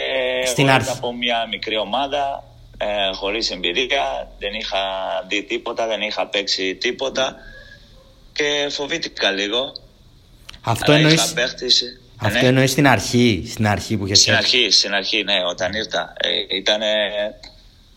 Στην 0.46 0.70
αρχή. 0.70 0.90
από 0.90 1.14
μια 1.14 1.46
μικρή 1.50 1.76
ομάδα 1.76 2.44
ε, 2.78 3.14
χωρίς 3.14 3.50
εμπειρία, 3.50 4.30
δεν 4.38 4.54
είχα 4.54 4.78
δει 5.28 5.42
τίποτα, 5.42 5.86
δεν 5.86 6.00
είχα 6.00 6.26
παίξει 6.26 6.74
τίποτα 6.74 7.36
και 8.32 8.68
φοβήθηκα 8.70 9.30
λίγο. 9.30 9.72
Αυτό 10.60 10.92
εννοείς, 10.92 11.34
αυτό 12.16 12.38
ναι. 12.40 12.46
εννοείς 12.46 12.70
στην 12.70 12.86
αρχή, 12.86 13.44
στην 13.48 13.66
αρχή 13.66 13.96
που 13.96 14.06
είχες 14.06 14.20
Στην 14.20 14.34
αρχή, 14.34 14.70
στην 14.70 14.94
αρχή, 14.94 15.22
ναι, 15.24 15.36
όταν 15.50 15.72
ήρθα. 15.72 16.12
Ε, 16.20 16.56
ήταν 16.56 16.80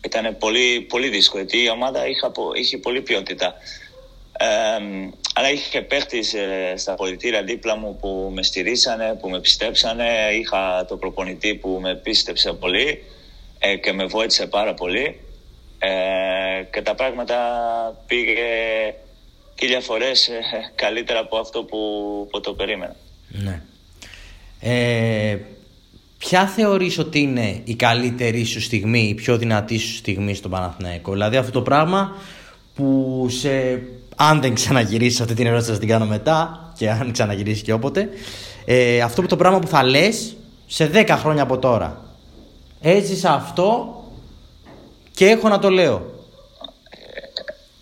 ήτανε 0.04 0.32
πολύ, 0.32 0.80
πολύ 0.80 1.08
δύσκολο, 1.08 1.42
γιατί 1.42 1.64
η 1.64 1.70
ομάδα 1.70 2.06
είχα, 2.06 2.32
είχε 2.54 2.78
πολύ 2.78 3.00
ποιότητα. 3.00 3.54
Ε, 4.38 4.46
αλλά 5.34 5.50
είχε 5.50 5.82
παίχτη 5.82 6.18
ε, 6.18 6.76
στα 6.76 6.94
πολιτήρια 6.94 7.42
δίπλα 7.42 7.76
μου 7.76 7.96
που 8.00 8.30
με 8.34 8.42
στηρίσανε, 8.42 9.18
που 9.20 9.28
με 9.28 9.40
πιστέψανε. 9.40 10.08
Είχα 10.40 10.84
το 10.88 10.96
προπονητή 10.96 11.54
που 11.54 11.78
με 11.82 11.94
πίστεψε 11.94 12.52
πολύ 12.52 13.04
ε, 13.64 13.76
και 13.76 13.92
με 13.92 14.04
βοήθησε 14.04 14.46
πάρα 14.46 14.74
πολύ. 14.74 15.20
Ε, 15.78 16.62
και 16.70 16.82
τα 16.82 16.94
πράγματα 16.94 17.36
πήγε 18.06 18.32
χίλια 19.58 19.80
φορές 19.80 20.28
ε, 20.28 20.40
καλύτερα 20.74 21.18
από 21.18 21.36
αυτό 21.36 21.62
που, 21.64 21.78
που 22.30 22.40
το 22.40 22.52
περίμενα. 22.52 22.96
Ναι. 23.28 23.62
Ε, 24.60 25.38
ποια 26.18 26.46
θεωρείς 26.46 26.98
ότι 26.98 27.20
είναι 27.20 27.60
η 27.64 27.74
καλύτερη 27.74 28.44
σου 28.44 28.60
στιγμή, 28.60 29.08
η 29.08 29.14
πιο 29.14 29.36
δυνατή 29.36 29.78
σου 29.78 29.94
στιγμή 29.94 30.34
στον 30.34 30.50
Παναθηναϊκό; 30.50 31.12
Δηλαδή 31.12 31.36
αυτό 31.36 31.52
το 31.52 31.62
πράγμα 31.62 32.16
που 32.74 33.26
σε, 33.30 33.82
αν 34.16 34.40
δεν 34.40 34.54
ξαναγυρίσει 34.54 35.22
αυτή 35.22 35.34
την 35.34 35.46
ερώτηση 35.46 35.72
θα 35.72 35.78
την 35.78 35.88
κάνω 35.88 36.06
μετά 36.06 36.72
και 36.78 36.90
αν 36.90 37.12
ξαναγυρίσει 37.12 37.62
και 37.62 37.72
όποτε 37.72 38.08
ε, 38.64 39.00
αυτό 39.00 39.26
το 39.26 39.36
πράγμα 39.36 39.58
που 39.58 39.66
θα 39.66 39.84
λες 39.84 40.36
σε 40.66 40.90
10 40.94 41.08
χρόνια 41.08 41.42
από 41.42 41.58
τώρα 41.58 42.11
έζησα 42.82 43.32
αυτό 43.32 43.96
και 45.14 45.28
έχω 45.28 45.48
να 45.48 45.58
το 45.58 45.70
λέω. 45.70 46.10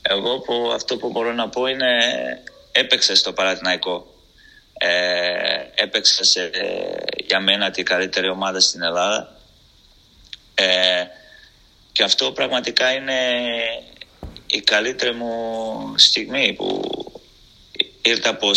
Εγώ 0.02 0.38
που 0.38 0.71
αυτό 0.75 0.97
που 0.97 1.11
μπορώ 1.11 1.33
να 1.33 1.49
πω 1.49 1.66
είναι 1.66 1.88
έπαιξε 2.73 3.14
στο 3.14 3.33
Παραθυναϊκό 3.33 4.07
ε, 4.83 5.83
έπαιξε 5.83 6.25
σε, 6.25 6.50
για 7.26 7.40
μένα 7.40 7.71
την 7.71 7.85
καλύτερη 7.85 8.28
ομάδα 8.28 8.61
στην 8.61 8.83
Ελλάδα. 8.83 9.37
Ε, 10.54 11.04
και 11.92 12.02
αυτό 12.02 12.33
πραγματικά 12.33 12.92
είναι 12.92 13.14
η 14.47 14.61
καλύτερη 14.61 15.14
μου 15.14 15.95
στιγμή 15.97 16.52
που 16.52 16.83
ήρθα 18.02 18.30
από, 18.30 18.50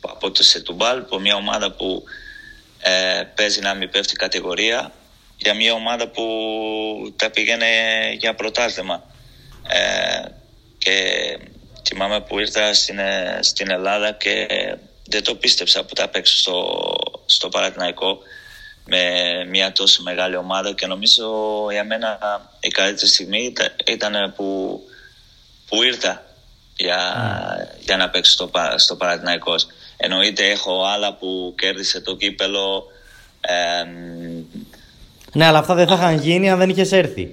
από 0.00 0.30
το 0.30 0.42
Σετουμπάλ, 0.42 0.98
από 0.98 1.18
μια 1.18 1.36
ομάδα 1.36 1.72
που 1.72 2.04
ε, 2.78 3.22
παίζει 3.34 3.60
να 3.60 3.74
μην 3.74 3.90
πέφτει 3.90 4.16
κατηγορία 4.16 4.92
για 5.38 5.54
μια 5.54 5.72
ομάδα 5.72 6.08
που 6.08 6.24
τα 7.16 7.30
πήγαινε 7.30 7.66
για 8.18 8.34
πρωτάθλημα. 8.34 9.04
Ε, 9.68 10.28
και 10.78 10.94
θυμάμαι 11.88 12.20
που 12.20 12.38
ήρθα 12.38 12.74
στην, 12.74 12.98
στην 13.40 13.70
Ελλάδα 13.70 14.12
και 14.12 14.46
δεν 15.08 15.22
το 15.22 15.34
πίστεψα 15.34 15.84
που 15.84 15.94
τα 15.94 16.08
παίξω 16.08 16.36
στο, 16.36 16.96
στο 17.26 17.48
Παραθυναϊκό 17.48 18.18
με 18.84 19.02
μια 19.48 19.72
τόσο 19.72 20.02
μεγάλη 20.02 20.36
ομάδα 20.36 20.72
και 20.72 20.86
νομίζω 20.86 21.30
για 21.70 21.84
μένα 21.84 22.18
η 22.60 22.68
καλύτερη 22.68 23.08
στιγμή 23.08 23.52
ήταν 23.86 24.32
που, 24.36 24.80
που 25.68 25.82
ήρθα 25.82 26.24
για, 26.76 26.98
για 27.80 27.96
να 27.96 28.10
παίξω 28.10 28.32
στο, 28.32 28.50
στο 28.76 28.96
Παραθυναϊκός. 28.96 29.66
Εννοείται 29.96 30.50
έχω 30.50 30.84
άλλα 30.84 31.14
που 31.14 31.54
κέρδισε 31.58 32.00
το 32.00 32.16
κύπελο 32.16 32.84
ναι, 35.32 35.44
αλλά 35.44 35.58
αυτά 35.58 35.74
δεν 35.74 35.86
θα 35.86 35.94
είχαν 35.94 36.18
γίνει 36.18 36.50
αν 36.50 36.58
δεν 36.58 36.68
είχες 36.68 36.92
έρθει. 36.92 37.28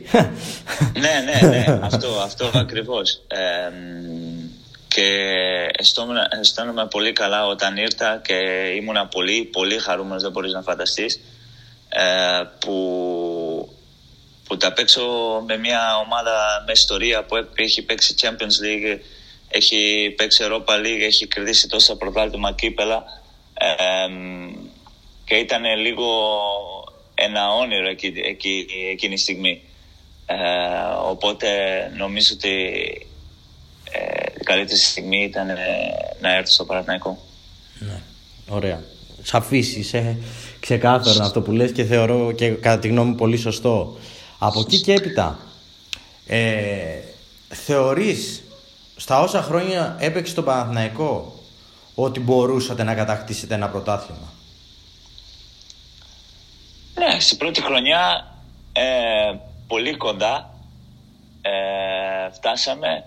ναι, 1.04 1.24
ναι, 1.25 1.48
ναι, 1.48 1.80
αυτό, 1.82 2.08
αυτό 2.24 2.52
ακριβώς. 2.54 3.22
και 4.88 5.08
αισθάνομαι 6.40 6.88
πολύ 6.88 7.14
καλά 7.14 7.46
όταν 7.46 7.78
ήρθα 7.78 8.22
και 8.24 8.34
ήμουνα 8.75 9.08
πολύ, 9.08 9.44
πολύ 9.44 9.78
χαρούμενος, 9.78 10.22
δεν 10.22 10.32
μπορείς 10.32 10.54
να 10.54 10.62
φανταστείς, 10.62 11.20
ε, 11.90 12.44
που, 12.60 13.75
που 14.48 14.58
τα 14.58 14.74
παίξω 14.74 15.04
με 15.48 15.58
μια 15.58 15.80
ομάδα 16.06 16.64
με 16.66 16.72
ιστορία 16.72 17.24
που 17.24 17.36
έχει 17.56 17.82
παίξει 17.82 18.16
Champions 18.22 18.64
League, 18.66 19.00
έχει 19.50 20.14
παίξει 20.18 20.44
Europa 20.48 20.74
League, 20.74 21.02
έχει 21.02 21.28
κερδίσει 21.28 21.68
τόσα 21.68 21.96
πρωτάθλημα 21.96 22.52
κύπελα 22.54 23.04
και 25.25 25.36
ήταν 25.36 25.64
λίγο 25.78 26.06
ένα 27.15 27.53
όνειρο 27.53 27.89
εκεί, 27.89 28.13
εκεί, 28.25 28.65
εκείνη 28.91 29.15
τη 29.15 29.22
στιγμή. 29.22 29.62
Ε, 30.25 30.36
οπότε 31.10 31.48
νομίζω 31.98 32.34
ότι 32.34 32.51
ε, 33.91 34.24
η 34.39 34.43
καλύτερη 34.43 34.79
στιγμή 34.79 35.24
ήταν 35.24 35.50
ε, 35.50 35.55
να 36.22 36.36
έρθω 36.36 36.51
στο 36.51 36.65
Παναθηναϊκό. 36.65 37.17
Ναι, 37.79 38.01
ωραία. 38.50 38.84
Σαφής 39.22 39.75
είσαι 39.75 40.17
ξεκάθαρο 40.60 41.24
αυτό 41.24 41.41
που 41.41 41.51
λες 41.51 41.72
και 41.72 41.84
θεωρώ 41.84 42.31
και 42.31 42.50
κατά 42.50 42.79
τη 42.79 42.88
γνώμη 42.88 43.15
πολύ 43.15 43.38
σωστό. 43.38 43.98
Από 44.39 44.60
εκεί 44.60 44.81
και 44.81 44.93
έπειτα, 44.93 45.39
ε, 46.27 47.00
θεωρείς 47.48 48.43
στα 48.95 49.22
όσα 49.22 49.41
χρόνια 49.41 49.95
έπαιξε 50.00 50.34
το 50.34 50.43
Παναθηναϊκό 50.43 51.39
ότι 51.95 52.19
μπορούσατε 52.19 52.84
να 52.84 52.95
κατακτήσετε 52.95 53.53
ένα 53.53 53.69
πρωτάθλημα; 53.69 54.34
Ναι, 57.15 57.22
στην 57.22 57.38
πρώτη 57.38 57.62
χρονιά 57.62 58.31
ε, 58.74 59.34
πολύ 59.67 59.98
κοντά 59.98 60.53
ε, 61.41 62.31
φτάσαμε. 62.31 63.03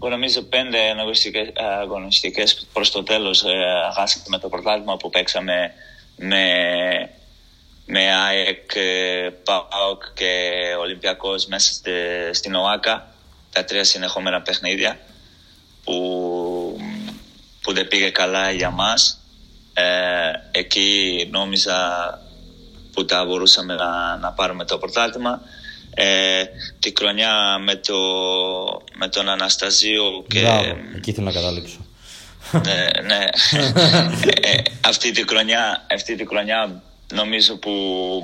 Εγώ 0.00 0.08
νομίζω 0.08 0.42
πέντε 0.42 0.78
αγωνιστικές 1.80 2.66
προς 2.72 2.90
το 2.90 3.02
τέλος 3.02 3.44
ε, 3.44 3.54
χάσαμε 3.94 4.38
το 4.38 4.48
πρωτάθλημα 4.48 4.96
που 4.96 5.10
παίξαμε 5.10 5.72
με, 6.16 6.44
με 7.86 8.12
ΑΕΚ, 8.14 8.74
ε, 8.74 9.30
ΠΑΟΚ 9.44 10.02
και 10.14 10.50
Ολυμπιακός 10.78 11.46
μέσα 11.46 11.72
στη, 11.72 11.92
στην 12.32 12.54
ΟΑΚΑ 12.54 13.14
τα 13.52 13.64
τρία 13.64 13.84
συνεχόμενα 13.84 14.42
παιχνίδια 14.42 14.98
που, 15.84 16.80
που 17.62 17.72
δεν 17.72 17.88
πήγε 17.88 18.10
καλά 18.10 18.50
για 18.50 18.70
μας. 18.70 19.20
Ε, 19.74 20.30
εκεί 20.50 21.28
νόμιζα 21.30 22.24
που 22.96 23.04
τα 23.04 23.24
μπορούσαμε 23.24 23.74
να, 23.74 24.16
να 24.16 24.32
πάρουμε 24.32 24.64
το 24.64 24.78
πρωτάθλημα. 24.78 25.40
Ε, 25.94 26.44
τη 26.78 26.92
χρονιά 26.98 27.58
με, 27.58 27.74
το, 27.74 27.98
με 28.94 29.08
τον 29.08 29.28
Ανασταζίο 29.28 30.24
και... 30.28 30.40
Μπράβο, 30.40 30.76
εκεί 30.96 31.12
θέλω 31.12 31.26
να 31.26 31.32
καταλήξω. 31.32 31.86
Ε, 32.52 33.00
ναι, 33.02 33.24
ε, 34.40 34.62
αυτή, 34.80 35.10
τη 35.10 35.28
χρονιά, 35.28 35.86
αυτή 35.92 36.16
τη 36.16 36.26
χρονιά 36.26 36.82
νομίζω 37.12 37.56
που 37.56 37.72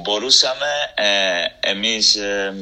μπορούσαμε 0.02 0.66
ε, 0.94 1.70
εμείς 1.70 2.16
ε, 2.16 2.54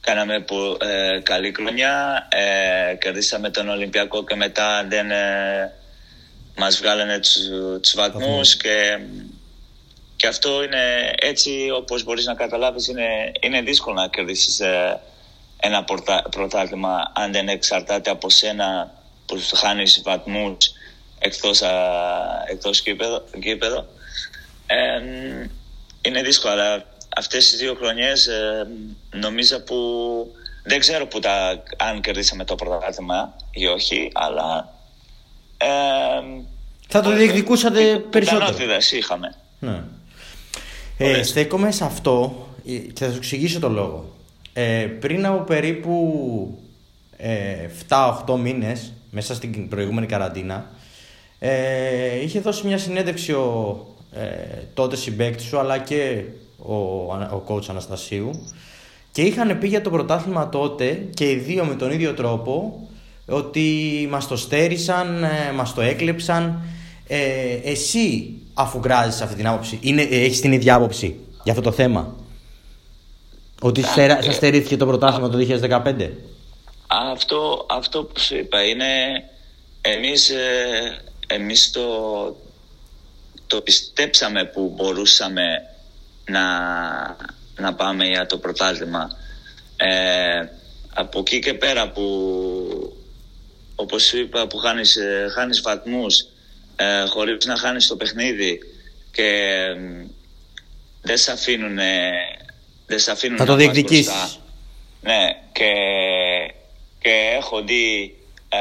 κάναμε 0.00 0.40
που, 0.40 0.76
ε, 0.80 1.20
καλή 1.22 1.52
χρονιά 1.56 2.26
ε, 2.30 2.94
κερδίσαμε 2.94 3.50
τον 3.50 3.68
Ολυμπιακό 3.68 4.24
και 4.24 4.34
μετά 4.34 4.86
δεν 4.88 5.10
ε, 5.10 5.72
μας 6.56 6.78
βγάλανε 6.78 7.18
τους, 7.18 7.36
τους 7.82 7.94
βαθμούς 7.94 8.56
και 8.56 8.98
και 10.18 10.26
αυτό 10.26 10.62
είναι 10.62 11.12
έτσι 11.18 11.70
όπως 11.74 12.04
μπορείς 12.04 12.24
να 12.24 12.34
καταλάβεις 12.34 12.88
είναι, 12.88 13.32
είναι 13.40 13.60
δύσκολο 13.62 13.94
να 13.94 14.08
κερδίσεις 14.08 14.60
ε, 14.60 15.00
ένα 15.56 15.84
πρωτάθλημα 16.30 17.12
αν 17.14 17.32
δεν 17.32 17.48
εξαρτάται 17.48 18.10
από 18.10 18.30
σένα 18.30 18.94
που 19.26 19.40
χάνεις 19.54 20.00
βαθμούς 20.04 20.72
εκτός, 21.18 21.62
α, 21.62 21.72
εκτός 22.50 22.82
γήπεδο. 23.34 23.86
Ε, 24.66 25.00
είναι 26.02 26.22
δύσκολο, 26.22 26.52
αλλά 26.52 26.84
αυτές 27.16 27.50
τις 27.50 27.58
δύο 27.58 27.74
χρονιές 27.74 28.26
ε, 28.26 28.66
νομίζω 29.10 29.60
που 29.60 29.76
δεν 30.62 30.80
ξέρω 30.80 31.06
που 31.06 31.18
τα, 31.18 31.62
αν 31.76 32.00
κερδίσαμε 32.00 32.44
το 32.44 32.54
πρωτάθλημα 32.54 33.36
ή 33.50 33.66
όχι, 33.66 34.10
αλλά... 34.14 34.72
Ε, 35.56 35.66
θα 36.88 37.00
το 37.00 37.10
διεκδικούσατε 37.10 37.98
περισσότερο. 37.98 38.44
Πιθανότητες 38.44 38.92
είχαμε. 38.92 39.34
Ναι. 39.58 39.82
Ε, 40.98 41.22
στέκομαι 41.22 41.70
σε 41.70 41.84
αυτό 41.84 42.46
ε, 42.66 42.72
και 42.72 43.04
θα 43.04 43.10
σου 43.10 43.16
εξηγήσω 43.16 43.60
το 43.60 43.68
λόγο. 43.68 44.16
Ε, 44.52 44.86
πριν 45.00 45.26
από 45.26 45.44
περίπου 45.44 46.58
ε, 47.16 47.68
7-8 48.26 48.38
μήνες 48.38 48.92
μέσα 49.10 49.34
στην 49.34 49.68
προηγούμενη 49.68 50.06
καραντίνα 50.06 50.70
ε, 51.38 52.22
είχε 52.22 52.40
δώσει 52.40 52.66
μια 52.66 52.78
συνέντευξη 52.78 53.32
ο 53.32 53.86
ε, 54.12 54.24
τότε 54.74 54.96
συμπέκτη 54.96 55.42
σου 55.42 55.58
αλλά 55.58 55.78
και 55.78 56.24
ο, 56.58 56.74
ο 56.74 57.42
coach 57.48 57.68
Αναστασίου 57.68 58.30
και 59.12 59.22
είχαν 59.22 59.58
πει 59.58 59.68
για 59.68 59.82
το 59.82 59.90
πρωτάθλημα 59.90 60.48
τότε 60.48 61.06
και 61.14 61.30
οι 61.30 61.34
δύο 61.34 61.64
με 61.64 61.74
τον 61.74 61.90
ίδιο 61.90 62.14
τρόπο 62.14 62.82
ότι 63.28 64.08
μας 64.10 64.26
το 64.28 64.36
στέρισαν, 64.36 65.24
ε, 65.24 65.52
μας 65.54 65.74
το 65.74 65.80
έκλεψαν. 65.80 66.62
Ε, 67.06 67.18
εσύ 67.64 68.34
αφού 68.58 68.80
γράζεις 68.84 69.20
αυτή 69.20 69.36
την 69.36 69.46
άποψη, 69.46 69.78
είναι, 69.82 70.02
ε, 70.02 70.24
έχεις 70.24 70.40
την 70.40 70.52
ίδια 70.52 70.74
άποψη 70.74 71.20
για 71.42 71.52
αυτό 71.52 71.64
το 71.64 71.72
θέμα; 71.72 72.16
Ότι 73.60 73.82
σας 73.82 74.34
στερήθηκε 74.34 74.76
το 74.76 74.86
πρωτάθλημα 74.86 75.28
το 75.28 75.36
2015. 75.36 76.10
Αυτό, 76.86 77.66
αυτό 77.70 78.04
που 78.04 78.20
σου 78.20 78.36
είπα 78.36 78.62
είναι 78.62 78.86
εμείς, 79.80 80.32
εμείς 81.26 81.70
το, 81.70 81.82
το 83.46 83.60
πιστέψαμε 83.60 84.44
που 84.44 84.72
μπορούσαμε 84.76 85.42
να, 86.24 86.42
να 87.58 87.74
πάμε 87.74 88.04
για 88.04 88.26
το 88.26 88.38
πρωτάθλημα. 88.38 89.10
Ε, 89.76 90.48
από 90.94 91.18
εκεί 91.18 91.38
και 91.38 91.54
πέρα 91.54 91.90
που 91.90 92.02
όπως 93.74 94.02
σου 94.04 94.18
είπα 94.18 94.46
που 94.46 94.56
χάνεις, 94.56 94.96
ε, 94.96 95.26
χάνεις 95.34 95.60
βαθμούς 95.60 96.26
ε, 96.80 97.06
χωρίς 97.08 97.46
να 97.46 97.56
χάνεις 97.56 97.86
το 97.86 97.96
παιχνίδι 97.96 98.58
και 99.10 99.52
δεν 101.02 101.16
σε 101.16 101.32
αφήνουν, 101.32 101.78
δεν 102.86 102.98
σε 102.98 103.10
αφήνουν 103.10 103.36
να 103.38 103.44
το 103.44 103.54
διεκδικήσεις. 103.54 104.40
Ναι 105.00 105.36
και, 105.58 105.72
και 106.98 107.36
έχω 107.36 107.62
δει 107.62 108.16
ε, 108.48 108.56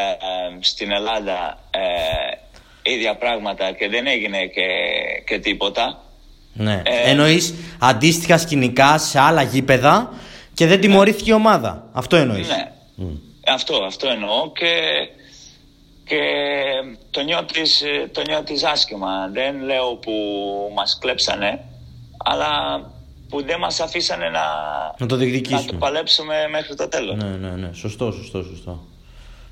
στην 0.59 0.91
Ελλάδα 0.91 1.59
ίδια 2.81 3.15
πράγματα 3.15 3.71
και 3.71 3.87
δεν 3.87 4.07
έγινε 4.07 4.45
και, 4.45 4.67
και 5.25 5.39
τίποτα. 5.39 6.03
Ναι. 6.53 6.81
Ε, 6.85 7.09
Εννοείς 7.09 7.53
αντίστοιχα 7.79 8.37
σκηνικά 8.37 8.97
σε 8.97 9.19
άλλα 9.19 9.41
γήπεδα 9.41 10.13
και 10.53 10.67
δεν 10.67 10.81
τιμωρήθηκε 10.81 11.29
η 11.29 11.33
ομάδα. 11.33 11.89
Αυτό 11.93 12.15
εννοείς. 12.15 12.47
Ναι. 12.47 12.71
Αυτό, 13.47 13.83
αυτό 13.83 14.07
εννοώ 14.09 14.51
και, 14.51 14.71
και 16.07 16.21
το, 17.09 17.21
νιώθεις, 17.21 17.83
το 18.11 18.21
νιώθεις 18.27 18.63
άσχημα. 18.63 19.29
Δεν 19.33 19.61
λέω 19.61 19.95
που 19.95 20.11
μας 20.75 20.97
κλέψανε, 21.01 21.63
αλλά 22.17 22.81
που 23.29 23.43
δεν 23.43 23.59
μας 23.59 23.79
αφήσανε 23.79 24.29
να, 24.29 24.45
να 24.97 25.05
το 25.05 25.17
Να 25.49 25.65
το 25.65 25.75
παλέψουμε 25.79 26.35
μέχρι 26.51 26.75
το 26.75 26.87
τέλος. 26.87 27.15
Ναι, 27.15 27.29
ναι, 27.29 27.49
ναι. 27.49 27.69
Σωστό, 27.73 28.11
σωστό, 28.11 28.43
σωστό. 28.43 28.83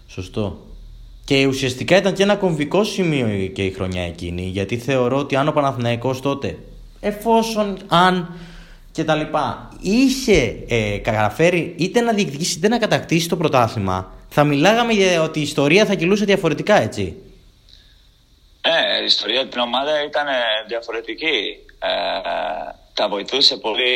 Σωστό. 0.07 0.57
Και 1.25 1.45
ουσιαστικά 1.45 1.97
ήταν 1.97 2.13
και 2.13 2.23
ένα 2.23 2.35
κομβικό 2.35 2.83
σημείο 2.83 3.47
και 3.47 3.65
η 3.65 3.71
χρονιά 3.71 4.03
εκείνη, 4.03 4.41
γιατί 4.41 4.77
θεωρώ 4.77 5.17
ότι 5.17 5.35
αν 5.35 5.47
ο 5.47 5.51
Παναθηναϊκός 5.51 6.21
τότε, 6.21 6.57
εφόσον, 6.99 7.77
αν 7.87 8.35
και 8.91 9.03
τα 9.03 9.15
λοιπά, 9.15 9.69
είχε 9.81 10.63
ε, 10.67 10.97
καταφέρει 10.97 11.75
είτε 11.77 12.01
να 12.01 12.13
διεκδικήσει 12.13 12.57
είτε 12.57 12.67
να 12.67 12.77
κατακτήσει 12.77 13.29
το 13.29 13.37
πρωτάθλημα, 13.37 14.13
θα 14.37 14.43
μιλάγαμε 14.43 14.93
για 14.93 15.21
ότι 15.21 15.39
η 15.39 15.41
ιστορία 15.41 15.85
θα 15.85 15.95
κυλούσε 15.95 16.25
διαφορετικά, 16.25 16.75
έτσι. 16.75 17.21
Ε, 18.61 19.01
η 19.01 19.05
ιστορία 19.05 19.47
την 19.47 19.59
ομάδα 19.59 20.03
ήταν 20.03 20.27
διαφορετική. 20.67 21.57
Ε, 21.79 21.89
τα 22.93 23.07
βοηθούσε 23.09 23.57
πολύ 23.57 23.95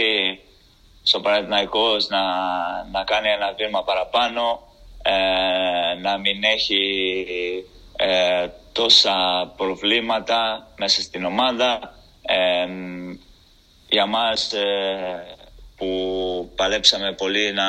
στο 1.04 1.20
Παναθηναϊκός 1.20 2.08
να, 2.08 2.22
να 2.92 3.04
κάνει 3.04 3.30
ένα 3.30 3.54
βήμα 3.58 3.84
παραπάνω 3.84 4.62
ε, 5.02 5.14
να 6.02 6.18
μην 6.18 6.44
έχει 6.44 6.84
ε, 7.96 8.48
τόσα 8.72 9.52
προβλήματα 9.58 10.68
μέσα 10.78 11.02
στην 11.02 11.26
ομάδα. 11.26 11.96
Ε, 12.22 12.68
για 13.90 14.06
μας 14.06 14.54
που 15.78 16.52
παλέψαμε 16.56 17.14
πολύ 17.14 17.54
να, 17.54 17.66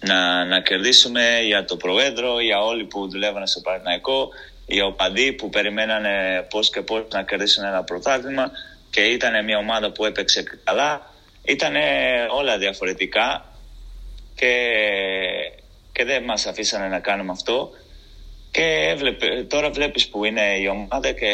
να, 0.00 0.44
να 0.44 0.60
κερδίσουμε 0.60 1.40
για 1.46 1.64
το 1.64 1.76
Προέδρο, 1.76 2.40
για 2.40 2.60
όλοι 2.64 2.84
που 2.84 3.08
δουλεύανε 3.08 3.46
στο 3.46 3.60
Παναθηναϊκό, 3.60 4.28
οι 4.66 4.80
οπαδοί 4.80 5.32
που 5.32 5.48
περιμένανε 5.48 6.46
πώς 6.50 6.70
και 6.70 6.82
πώς 6.82 7.02
να 7.12 7.22
κερδίσουν 7.22 7.64
ένα 7.64 7.84
πρωτάθλημα 7.84 8.50
και 8.90 9.00
ήταν 9.00 9.44
μια 9.44 9.58
ομάδα 9.58 9.92
που 9.92 10.04
έπαιξε 10.04 10.44
καλά. 10.64 11.14
Ήταν 11.44 11.74
όλα 12.38 12.58
διαφορετικά 12.58 13.44
και, 14.34 14.54
και 15.92 16.04
δεν 16.04 16.22
μας 16.22 16.46
αφήσανε 16.46 16.88
να 16.88 16.98
κάνουμε 16.98 17.30
αυτό 17.32 17.70
και 18.50 18.96
τώρα 19.48 19.70
βλέπεις 19.70 20.08
που 20.08 20.24
είναι 20.24 20.40
η 20.60 20.66
ομάδα 20.66 21.12
και 21.12 21.30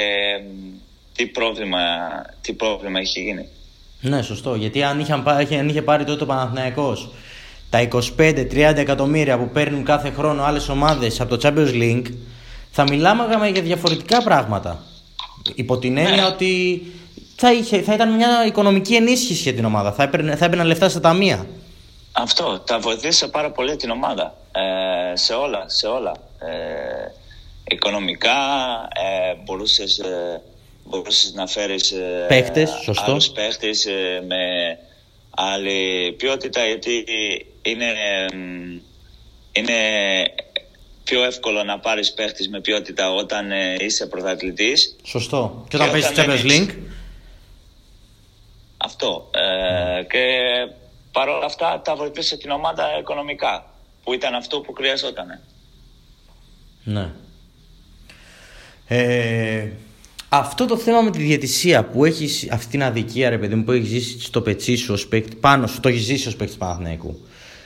τι 1.17 1.27
πρόβλημα, 1.27 1.79
τι 2.41 2.53
πρόβλημα 2.53 2.99
έχει 3.01 3.21
γίνει. 3.21 3.49
Ναι, 4.01 4.23
σωστό. 4.23 4.55
Γιατί 4.55 4.83
αν, 4.83 5.01
είχαν, 5.01 5.29
αν 5.29 5.69
είχε 5.69 5.83
πάρει 5.83 6.05
τότε 6.05 6.23
ο 6.23 6.27
Παναθηναϊκός 6.27 7.11
τα 7.75 7.89
25-30 8.17 8.77
εκατομμύρια 8.77 9.39
που 9.39 9.49
παίρνουν 9.49 9.85
κάθε 9.85 10.11
χρόνο 10.11 10.43
άλλες 10.43 10.69
ομάδες 10.69 11.21
από 11.21 11.37
το 11.37 11.49
Champions 11.49 11.73
League, 11.73 12.15
θα 12.71 12.83
μιλάμε 12.83 13.49
για 13.49 13.63
διαφορετικά 13.63 14.23
πράγματα. 14.23 14.83
Υπό 15.55 15.79
την 15.79 15.97
έννοια 15.97 16.23
ναι. 16.23 16.27
ότι 16.27 16.83
θα, 17.37 17.53
είχε, 17.53 17.83
θα 17.83 17.95
ήταν 17.95 18.15
μια 18.15 18.47
οικονομική 18.47 18.95
ενίσχυση 18.95 19.43
για 19.43 19.55
την 19.55 19.65
ομάδα. 19.65 19.93
Θα, 19.93 20.03
έπαιρνε, 20.03 20.37
θα 20.37 20.45
έπαιρναν 20.45 20.67
λεφτά 20.67 20.89
στα 20.89 21.01
ταμεία. 21.01 21.47
Αυτό, 22.13 22.59
τα 22.67 22.79
βοηθήσε 22.79 23.29
πάρα 23.29 23.51
πολύ 23.51 23.77
την 23.77 23.91
ομάδα. 23.91 24.35
Ε, 24.53 25.17
σε 25.17 25.33
όλα, 25.33 25.65
σε 25.67 25.87
όλα. 25.87 26.13
Ε, 26.39 27.13
οικονομικά, 27.65 28.31
ε, 28.95 29.35
μπορούσες, 29.45 29.99
ε, 29.99 30.43
μπορούσες 30.85 31.33
να 31.33 31.47
φέρεις 31.47 31.91
ε, 31.91 32.25
παίχτες, 32.29 32.71
σωστό. 32.83 33.11
άλλους 33.11 33.29
παίχτες 33.29 33.87
ε, 33.87 34.25
με 34.27 34.37
άλλη 35.37 36.13
ποιότητα, 36.13 36.67
γιατί 36.67 37.05
είναι, 37.63 37.93
είναι 39.53 39.79
πιο 41.05 41.25
εύκολο 41.25 41.63
να 41.63 41.79
πάρεις 41.79 42.13
παίχτες 42.13 42.49
με 42.49 42.61
ποιότητα 42.61 43.13
όταν 43.13 43.51
είσαι 43.79 44.07
πρωταθλητής. 44.07 44.97
Σωστό. 45.03 45.65
Και 45.69 45.77
όταν 45.77 45.91
παίζεις 45.91 46.11
Champions 46.15 46.51
League. 46.51 46.75
Αυτό. 48.77 49.31
και 50.11 50.21
Παρ' 51.15 51.29
όλα 51.29 51.45
αυτά 51.45 51.81
τα 51.85 51.97
βοηθούσε 51.97 52.37
την 52.37 52.51
ομάδα 52.51 52.99
οικονομικά, 52.99 53.67
που 54.03 54.13
ήταν 54.13 54.35
αυτό 54.35 54.61
που 54.61 54.73
χρειαζόταν. 54.73 55.41
Ναι. 56.85 57.11
Ε, 58.87 59.71
αυτό 60.29 60.67
το 60.67 60.77
θέμα 60.77 61.01
με 61.01 61.11
τη 61.11 61.19
διαιτησία 61.19 61.85
που 61.85 62.05
έχεις 62.05 62.49
αυτή 62.51 62.67
την 62.67 62.83
αδικία, 62.83 63.31
ρε 63.31 63.39
παιδί 63.39 63.55
μου, 63.55 63.65
που 63.65 63.73
έχεις 63.73 63.89
ζήσει 63.89 64.21
στο 64.21 64.41
πετσί 64.41 64.77
σου 64.77 64.93
ως 64.93 65.07
παίκτη, 65.07 65.37
πάνω 65.37 65.67
σου, 65.67 65.81
το 65.81 65.89
έχεις 65.89 66.03
ζήσει 66.03 66.29
ως 66.29 66.37
παίκτη 66.37 66.57
Παναθηναϊκού. 66.59 67.21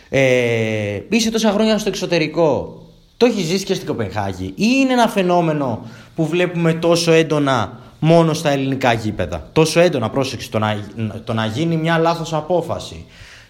Ε, 0.09 1.01
είσαι 1.09 1.31
τόσα 1.31 1.53
χρόνια 1.53 1.79
στο 1.79 1.89
εξωτερικό, 1.89 2.83
το 3.17 3.27
έχεις 3.27 3.45
ζήσει 3.45 3.65
και 3.65 3.75
στην 3.75 3.87
Κοπενχάγη, 3.87 4.45
ή 4.45 4.53
είναι 4.57 4.93
ένα 4.93 5.09
φαινόμενο 5.09 5.87
που 6.15 6.27
βλέπουμε 6.27 6.75
τόσο 6.75 7.13
έντονα 7.13 7.81
μόνο 7.99 8.33
στα 8.33 8.51
ελληνικά 8.51 8.93
γήπεδα; 8.93 9.51
Τόσο 9.53 9.81
έντονα, 9.81 10.11
πρόσεξε, 10.11 10.51
το 10.51 10.59
να, 10.59 10.85
το 11.25 11.33
να 11.33 11.47
γίνει 11.47 11.77
μια 11.77 11.99
λάθος 11.99 12.33
απόφαση, 12.33 13.05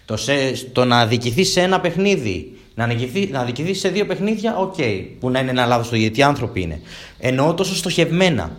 το, 0.05 0.17
σε, 0.17 0.33
το 0.71 0.85
να 0.85 0.99
αδικηθεί 0.99 1.43
σε 1.43 1.61
ένα 1.61 1.79
παιχνίδι, 1.79 2.57
να, 2.75 2.83
αδικηθεί, 2.83 3.29
να 3.31 3.39
αδικηθεί 3.39 3.73
σε 3.73 3.89
δύο 3.89 4.05
παιχνίδια, 4.05 4.57
οκ. 4.57 4.73
Okay, 4.77 5.05
που 5.19 5.29
να 5.29 5.39
είναι 5.39 5.49
ένα 5.49 5.65
λάθος 5.65 5.89
το 5.89 5.95
γιατί 5.95 6.21
άνθρωποι 6.21 6.61
είναι. 6.61 6.81
Εννοώ 7.19 7.53
τόσο 7.53 7.75
στοχευμένα. 7.75 8.51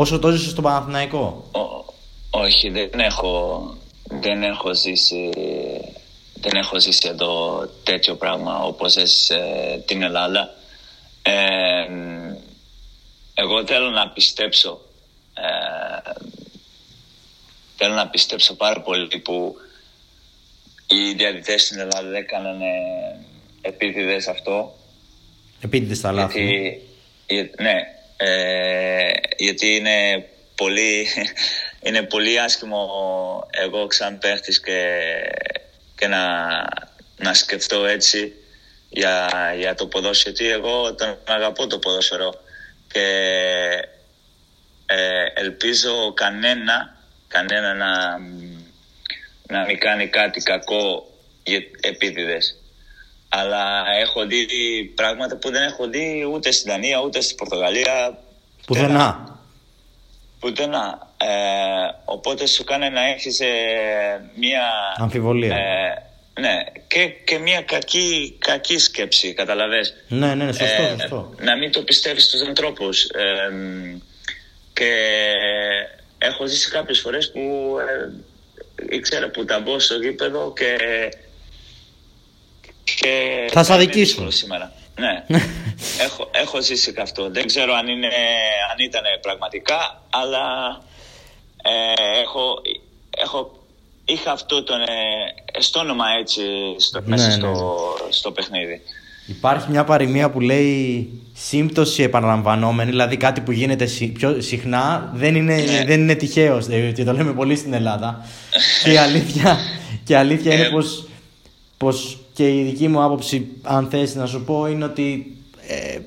Όσο 0.00 0.18
το 0.18 0.30
ζήσει 0.30 0.48
στο 0.48 0.62
Παναθηναϊκό; 0.62 1.50
όχι, 2.30 2.70
δεν 2.70 3.00
έχω, 3.00 3.62
δεν 4.04 4.42
έχω 4.42 4.74
ζήσει. 4.74 5.30
Δεν 6.40 6.52
έχω 6.54 6.80
ζήσει 6.80 7.08
εδώ 7.08 7.64
τέτοιο 7.82 8.14
πράγμα 8.14 8.62
όπως 8.62 8.96
έζησε 8.96 9.40
την 9.86 10.02
Ελλάδα. 10.02 10.54
Ε, 11.22 11.32
εγώ 13.34 13.66
θέλω 13.66 13.90
να 13.90 14.08
πιστέψω 14.08 14.80
ε, 15.34 16.10
θέλω 17.76 17.94
να 17.94 18.08
πιστέψω 18.08 18.54
πάρα 18.54 18.80
πολύ 18.80 19.18
που 19.18 19.56
οι 20.86 21.12
διαιτητές 21.12 21.62
στην 21.62 21.78
Ελλάδα 21.78 22.08
δεν 22.08 22.14
έκαναν 22.14 22.60
επίτηδες 23.60 24.28
αυτό. 24.28 24.76
Επίτηδες 25.60 26.00
τα 26.00 26.12
λάθη. 26.12 26.80
ναι, 27.60 27.74
ε, 28.16 29.12
γιατί 29.38 29.74
είναι 29.74 30.28
πολύ, 30.54 31.06
είναι 31.86 32.02
πολύ 32.02 32.40
άσχημο 32.40 32.88
εγώ 33.50 33.86
σαν 33.90 34.18
παίχτης 34.18 34.60
και, 34.60 35.00
και 35.96 36.06
να, 36.06 36.22
να 37.16 37.34
σκεφτώ 37.34 37.86
έτσι 37.86 38.32
για, 38.88 39.28
για 39.58 39.74
το 39.74 39.86
ποδόσφαιρο. 39.86 40.34
Γιατί 40.36 40.54
εγώ 40.54 40.94
τον 40.94 41.18
αγαπώ 41.26 41.66
το 41.66 41.78
ποδόσφαιρο 41.78 42.34
και 42.92 43.06
ε, 44.86 45.24
ελπίζω 45.34 46.12
κανένα, 46.14 46.96
κανένα 47.28 47.74
να 47.74 48.18
να 49.48 49.64
μην 49.64 49.78
κάνει 49.78 50.08
κάτι 50.08 50.40
κακό 50.40 51.10
για 51.42 51.60
επίτηδες. 51.80 52.56
Αλλά 53.28 53.84
έχω 54.00 54.26
δει 54.26 54.46
πράγματα 54.94 55.36
που 55.36 55.50
δεν 55.50 55.62
έχω 55.62 55.88
δει 55.88 56.28
ούτε 56.32 56.50
στην 56.50 56.72
Δανία 56.72 57.00
ούτε 57.00 57.20
στην 57.20 57.36
Πορτογαλία. 57.36 58.18
Πουθενά. 58.68 59.38
Πουθενά. 60.40 61.12
Ε, 61.16 61.26
οπότε 62.04 62.46
σου 62.46 62.64
κάνει 62.64 62.90
να 62.90 63.08
έχεις 63.08 63.40
μία. 64.34 64.62
Αμφιβολία. 64.96 65.56
Ε, 65.56 66.02
ναι, 66.40 66.54
και, 66.86 67.06
και 67.24 67.38
μια 67.38 67.62
κακή, 67.62 68.36
κακή 68.38 68.78
σκέψη, 68.78 69.32
καταλαβες. 69.32 69.94
Ναι, 70.08 70.34
ναι, 70.34 70.44
ναι, 70.44 70.52
σωστό, 70.52 70.82
ε, 70.82 70.96
σωστό. 71.00 71.34
Να 71.40 71.56
μην 71.56 71.72
το 71.72 71.82
πιστεύεις 71.82 72.24
στους 72.24 72.40
ανθρώπους. 72.42 73.04
Ε, 73.04 73.52
και 74.72 74.92
έχω 76.18 76.46
ζήσει 76.46 76.70
κάποιες 76.70 77.00
φορές 77.00 77.30
που 77.32 77.76
ε, 77.78 78.96
ήξερα 78.96 79.28
που 79.28 79.44
τα 79.44 79.60
μπω 79.60 79.78
στο 79.78 79.94
γήπεδο 79.94 80.52
και... 80.52 80.76
και 82.84 83.46
Θα 83.50 83.64
σε 83.64 83.72
αδικήσουν. 83.72 84.30
Σήμερα. 84.30 84.72
Ναι, 84.98 85.24
έχω, 86.06 86.30
έχω 86.32 86.62
ζήσει 86.62 86.92
και 86.92 87.00
αυτό. 87.00 87.30
Δεν 87.30 87.46
ξέρω 87.46 87.74
αν, 87.74 87.88
είναι, 87.88 88.08
αν 88.72 88.78
ήταν 88.78 89.02
πραγματικά, 89.20 90.02
αλλά 90.10 90.46
ε, 91.62 92.20
έχω, 92.20 92.62
έχω 93.10 93.58
είχα 94.04 94.32
αυτό 94.32 94.62
το 94.62 94.74
ε, 94.74 95.78
όνομα 95.80 96.04
έτσι 96.20 96.42
στο, 96.78 97.00
ναι, 97.00 97.06
μέσα 97.06 97.26
ναι, 97.26 97.32
στο, 97.32 97.48
ναι. 97.48 98.12
στο 98.12 98.30
παιχνίδι. 98.30 98.80
Υπάρχει 99.26 99.70
μια 99.70 99.84
παροιμία 99.84 100.30
που 100.30 100.40
λέει 100.40 101.08
σύμπτωση 101.34 102.02
επαναλαμβανόμενη, 102.02 102.90
δηλαδή 102.90 103.16
κάτι 103.16 103.40
που 103.40 103.52
γίνεται 103.52 103.88
πιο 104.12 104.40
συχνά 104.40 105.10
δεν 105.14 105.34
είναι, 105.34 105.54
ναι. 105.54 105.84
δεν 105.84 106.00
είναι 106.00 106.14
τυχαίος. 106.14 106.66
Ε, 106.68 106.92
και 106.94 107.04
το 107.04 107.12
λέμε 107.12 107.32
πολύ 107.32 107.56
στην 107.56 107.72
Ελλάδα. 107.72 108.26
και 108.84 108.92
η 108.92 108.96
αλήθεια, 108.96 109.58
και 110.04 110.16
αλήθεια 110.16 110.54
είναι 110.54 110.66
ε. 110.66 110.68
πως, 110.68 111.08
πως 111.76 112.18
και 112.38 112.58
η 112.58 112.62
δική 112.62 112.88
μου 112.88 113.02
άποψη, 113.02 113.46
αν 113.62 113.86
θες 113.90 114.14
να 114.14 114.26
σου 114.26 114.44
πω, 114.44 114.66
είναι 114.66 114.84
ότι 114.84 115.36
ε, 115.66 115.98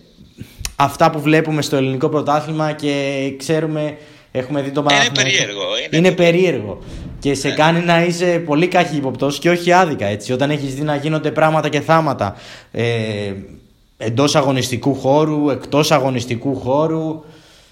αυτά 0.75 1.11
που 1.11 1.21
βλέπουμε 1.21 1.61
στο 1.61 1.75
ελληνικό 1.75 2.09
πρωτάθλημα 2.09 2.71
και 2.71 3.33
ξέρουμε 3.37 3.97
Έχουμε 4.31 4.61
δει 4.61 4.71
το 4.71 4.85
Είναι 4.89 5.09
περίεργο. 5.13 5.63
Είναι, 5.85 5.97
είναι 5.97 6.11
περίεργο. 6.15 6.79
Και 7.19 7.33
σε 7.33 7.47
ναι. 7.47 7.53
κάνει 7.53 7.79
να 7.79 8.03
είσαι 8.03 8.43
πολύ 8.45 8.67
καχύποπτο 8.67 9.27
και 9.27 9.49
όχι 9.49 9.71
άδικα 9.71 10.05
έτσι. 10.05 10.33
Όταν 10.33 10.49
έχεις 10.49 10.75
δει 10.75 10.81
να 10.81 10.95
γίνονται 10.95 11.31
πράγματα 11.31 11.69
και 11.69 11.79
θάματα 11.79 12.35
ε, 12.71 13.33
εντός 13.97 14.35
αγωνιστικού 14.35 14.95
χώρου, 14.95 15.49
εκτός 15.49 15.91
αγωνιστικού 15.91 16.55
χώρου. 16.55 17.23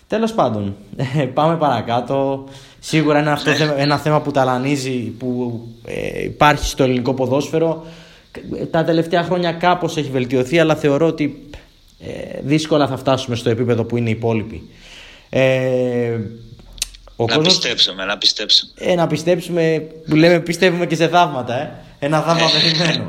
Τέλος 0.07 0.33
πάντων, 0.33 0.75
ε, 1.17 1.23
πάμε 1.23 1.57
παρακάτω. 1.57 2.43
Σίγουρα 2.79 3.19
είναι 3.19 3.31
αυτό 3.31 3.49
ναι. 3.49 3.73
ένα 3.77 3.97
θέμα 3.97 4.21
που 4.21 4.31
ταλανίζει, 4.31 4.97
που 4.99 5.61
ε, 5.85 6.23
υπάρχει 6.23 6.65
στο 6.65 6.83
ελληνικό 6.83 7.13
ποδόσφαιρο. 7.13 7.85
Τα 8.71 8.83
τελευταία 8.83 9.23
χρόνια 9.23 9.51
κάπως 9.51 9.97
έχει 9.97 10.09
βελτιωθεί, 10.09 10.59
αλλά 10.59 10.75
θεωρώ 10.75 11.07
ότι 11.07 11.49
ε, 11.99 12.39
δύσκολα 12.41 12.87
θα 12.87 12.97
φτάσουμε 12.97 13.35
στο 13.35 13.49
επίπεδο 13.49 13.83
που 13.83 13.97
είναι 13.97 14.09
οι 14.09 14.11
υπόλοιποι. 14.11 14.69
Ε, 15.29 16.19
ο 17.15 17.25
να 17.25 17.35
κόσμος... 17.35 17.53
πιστέψουμε, 17.53 18.05
να 18.05 18.17
πιστέψουμε. 18.17 18.71
Ε, 18.77 18.95
να 18.95 19.07
πιστέψουμε, 19.07 19.87
που 20.09 20.15
λέμε 20.15 20.39
πιστεύουμε 20.39 20.85
και 20.85 20.95
σε 20.95 21.07
θαύματα, 21.07 21.61
ε. 21.61 21.71
Ένα 21.99 22.21
θαύμα 22.21 22.45
ε. 22.45 22.61
περιμένω. 22.61 23.07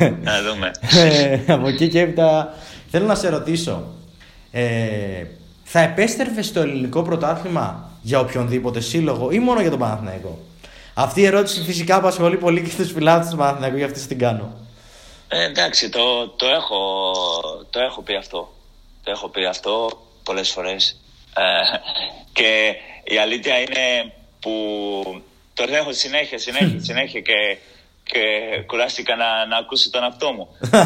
ε, 0.00 0.10
να 0.22 0.32
δούμε. 0.42 0.70
ε, 1.10 1.52
από 1.52 1.68
εκεί 1.68 1.88
και 1.88 2.00
έπειτα 2.00 2.54
θέλω 2.90 3.06
να 3.06 3.14
σε 3.14 3.28
ρωτήσω. 3.28 3.84
Ε, 4.50 4.64
θα 5.64 5.80
επέστρεφες 5.80 6.46
στο 6.46 6.60
ελληνικό 6.60 7.02
πρωτάθλημα 7.02 7.90
για 8.02 8.20
οποιονδήποτε 8.20 8.80
σύλλογο 8.80 9.30
ή 9.30 9.38
μόνο 9.38 9.60
για 9.60 9.70
τον 9.70 9.78
Παναθηναϊκό; 9.78 10.38
Αυτή 10.94 11.20
η 11.20 11.26
ερώτηση 11.26 11.62
φυσικά 11.62 11.96
απασχολεί 11.96 12.36
πολύ 12.36 12.62
και 12.62 12.76
τους 12.76 12.92
φιλάθλους 12.92 13.30
του 13.30 13.36
Παναθηναϊκού, 13.36 13.76
γι' 13.76 13.84
αυτό 13.84 14.06
την 14.06 14.18
κάνω. 14.18 14.56
Ε, 15.28 15.44
εντάξει, 15.44 15.88
το, 15.88 16.28
το, 16.28 16.46
έχω, 16.46 17.12
το 17.70 17.80
έχω 17.80 18.02
πει 18.02 18.16
αυτό. 18.16 18.52
Το 19.02 19.10
έχω 19.10 19.28
πει 19.28 19.44
αυτό 19.44 20.02
πολλές 20.22 20.50
φορές. 20.50 21.00
Ε, 21.36 21.42
και 22.32 22.74
η 23.04 23.18
αλήθεια 23.18 23.58
είναι 23.58 24.12
που 24.40 24.52
το 25.54 25.64
έχω 25.68 25.92
συνέχεια, 25.92 26.38
συνέχεια, 26.38 26.80
συνέχεια 26.80 27.20
και, 27.20 27.58
και 28.02 28.20
κουράστηκα 28.66 29.16
να, 29.16 29.46
να 29.46 29.56
ακούσει 29.56 29.90
τον 29.90 30.04
αυτό 30.04 30.32
μου. 30.32 30.48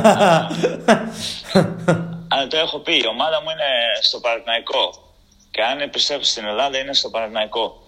Αλλά 2.31 2.47
το 2.49 2.57
έχω 2.57 2.79
πει, 2.79 2.97
η 2.97 3.07
ομάδα 3.07 3.42
μου 3.42 3.51
είναι 3.51 4.03
στο 4.03 4.21
Παναθηναϊκό. 4.21 5.12
Και 5.51 5.62
αν 5.62 5.81
επιστρέψω 5.81 6.31
στην 6.31 6.44
Ελλάδα 6.44 6.79
είναι 6.79 6.94
στο 6.94 7.11
Παναθηναϊκό. 7.11 7.83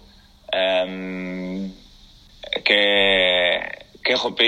Και, 2.63 2.81
και 4.03 4.13
έχω 4.13 4.33
πει 4.33 4.47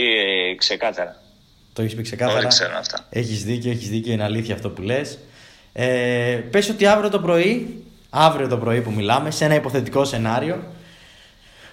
ξεκάθαρα. 0.58 1.22
Το 1.72 1.82
έχεις 1.82 1.94
πει 1.94 2.02
ξεκάθαρα. 2.02 2.38
Όλοι 2.38 2.46
ξέρουν 2.46 2.76
αυτά. 2.76 3.06
Έχεις 3.10 3.44
δίκιο, 3.44 3.70
έχεις 3.70 3.88
δίκιο, 3.88 4.12
είναι 4.12 4.24
αλήθεια 4.24 4.54
αυτό 4.54 4.70
που 4.70 4.82
λες. 4.82 5.18
Ε, 5.72 6.40
πες 6.50 6.68
ότι 6.68 6.86
αύριο 6.86 7.10
το 7.10 7.20
πρωί 7.20 7.82
αύριο 8.14 8.48
το 8.48 8.56
πρωί 8.56 8.80
που 8.80 8.90
μιλάμε, 8.90 9.30
σε 9.30 9.44
ένα 9.44 9.54
υποθετικό 9.54 10.04
σενάριο, 10.04 10.62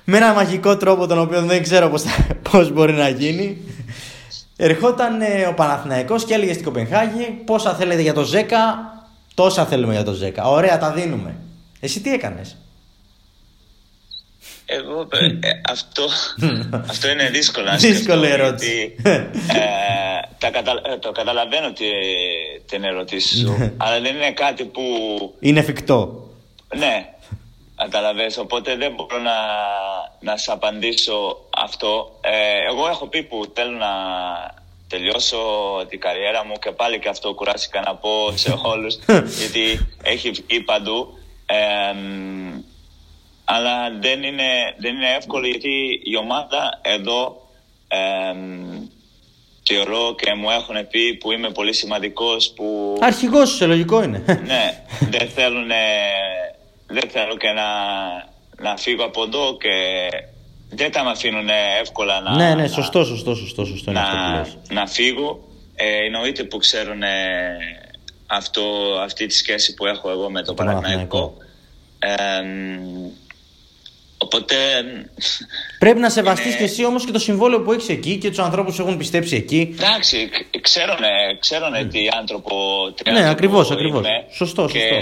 με 0.04 0.18
ένα 0.18 0.34
μαγικό 0.34 0.78
τρόπο 0.78 1.08
τον 1.08 1.20
οποίο 1.20 1.42
δεν 1.42 1.64
ξέρω 1.64 1.90
πώς, 1.90 2.04
πώς 2.52 2.72
μπορεί 2.72 2.94
να 2.94 3.10
γίνει, 3.10 3.58
ερχόταν 4.58 5.22
ε, 5.22 5.46
ο 5.46 5.54
Παναθηναϊκός 5.54 6.26
και 6.26 6.34
έλεγε 6.34 6.54
στην 6.54 6.66
Κοπενχάγη 6.66 7.42
πόσα 7.46 7.76
θέλετε 7.76 8.02
για 8.02 8.14
το 8.14 8.24
Ζέκα, 8.24 8.94
τόσα 9.34 9.66
θέλουμε 9.66 9.94
για 9.94 10.04
το 10.04 10.12
Ζέκα. 10.12 10.44
Ωραία, 10.44 10.78
τα 10.78 10.92
δίνουμε. 10.92 11.36
Εσύ 11.80 12.00
τι 12.00 12.14
έκανες; 12.14 12.58
Εγώ, 14.72 15.08
ε, 15.12 15.26
ε, 15.26 15.62
αυτό, 15.70 16.06
αυτό 16.92 17.10
είναι 17.10 17.30
δύσκολο 17.30 17.66
να 17.66 17.76
Δύσκολη 17.76 18.28
ερώτηση. 18.28 18.96
ε, 19.04 19.20
τα 20.38 20.50
κατα, 20.50 20.82
ε, 20.86 20.98
το 20.98 21.12
καταλαβαίνω 21.12 21.74
την 22.66 22.84
ερώτηση 22.84 23.38
σου, 23.38 23.74
αλλά 23.78 24.00
δεν 24.02 24.16
είναι 24.16 24.32
κάτι 24.32 24.64
που... 24.64 24.82
Είναι 25.40 25.60
εφικτό. 25.60 26.30
Ναι, 26.76 27.10
καταλαβαίνεις, 27.76 28.38
οπότε 28.38 28.76
δεν 28.76 28.92
μπορώ 28.92 29.18
να, 29.22 29.36
να 30.20 30.38
σε 30.38 30.52
απαντήσω 30.52 31.38
αυτό. 31.50 32.20
Ε, 32.22 32.72
εγώ 32.72 32.88
έχω 32.88 33.08
πει 33.08 33.24
που 33.24 33.52
θέλω 33.54 33.78
να 33.78 33.88
τελειώσω 34.88 35.38
την 35.90 36.00
καριέρα 36.00 36.46
μου 36.46 36.54
και 36.62 36.72
πάλι 36.72 37.00
και 37.00 37.10
αυτό 37.10 37.34
κουράστηκα 37.34 37.82
να 37.86 37.96
πω 37.96 38.32
σε 38.36 38.60
όλους 38.74 39.00
γιατί 39.38 39.88
έχει 40.04 40.32
βγει 40.32 40.62
παντού. 40.62 41.14
Αλλά 43.52 43.98
δεν 44.00 44.24
είναι, 44.24 44.50
δεν 44.78 44.96
είναι 44.96 45.16
εύκολο 45.18 45.48
γιατί 45.48 46.02
η 46.04 46.16
ομάδα 46.16 46.80
εδώ 46.82 47.48
θεωρώ 49.64 50.16
και 50.16 50.34
μου 50.34 50.50
έχουν 50.50 50.88
πει 50.90 51.14
που 51.14 51.32
είμαι 51.32 51.50
πολύ 51.50 51.74
σημαντικός 51.74 52.54
που... 52.56 52.98
Αρχηγός 53.02 53.56
σε 53.56 53.66
λογικό 53.66 54.04
είναι. 54.04 54.24
ναι, 54.46 54.84
δεν 55.18 55.30
θέλουν 55.30 55.72
δεν 56.88 57.10
θέλω 57.10 57.38
και 57.38 57.48
να, 57.48 57.68
να 58.70 58.78
φύγω 58.78 59.04
από 59.04 59.24
εδώ 59.24 59.58
και 59.58 59.70
δεν 60.70 60.92
τα 60.92 61.04
με 61.04 61.10
αφήνουν 61.10 61.50
εύκολα 61.82 62.22
να. 62.22 62.36
Ναι, 62.36 62.56
ναι, 62.56 62.68
σωστό, 62.68 63.04
σωστό, 63.04 63.36
σωστό. 63.36 63.66
σωστό 63.66 63.92
να, 63.92 64.48
να 64.70 64.88
φύγω. 64.88 65.48
Ε, 65.76 66.06
εννοείται 66.06 66.44
που 66.44 66.58
ξέρουν 66.58 67.02
αυτό, 68.28 68.62
αυτή 69.04 69.26
τη 69.26 69.34
σχέση 69.34 69.74
που 69.74 69.86
έχω 69.86 70.10
εγώ 70.10 70.30
με 70.30 70.40
το, 70.40 70.46
το 70.46 70.54
Παναθηναϊκό. 70.54 71.34
Ε, 72.00 72.16
οπότε. 74.24 74.56
Πρέπει 75.80 76.00
να 76.00 76.10
σεβαστείς 76.10 76.46
είναι... 76.46 76.56
και 76.56 76.64
εσύ 76.64 76.86
όμως 76.86 77.06
και 77.06 77.12
το 77.12 77.20
συμβόλαιο 77.20 77.62
που 77.62 77.72
έχεις 77.72 77.90
εκεί 77.90 78.18
και 78.18 78.30
τους 78.30 78.40
ανθρώπους 78.40 78.76
που 78.76 78.82
έχουν 78.82 78.98
πιστέψει 78.98 79.36
εκεί. 79.36 79.76
Εντάξει, 79.80 80.30
ξέρουνε, 80.62 81.08
ξέρουνε 81.40 81.86
τι 81.86 82.00
άνθρωπο. 82.20 82.56
ναι, 83.12 83.30
ακριβώς, 83.30 83.72
ακριβώς. 83.72 84.06
Σωστό, 84.32 84.68
σωστό 84.68 84.96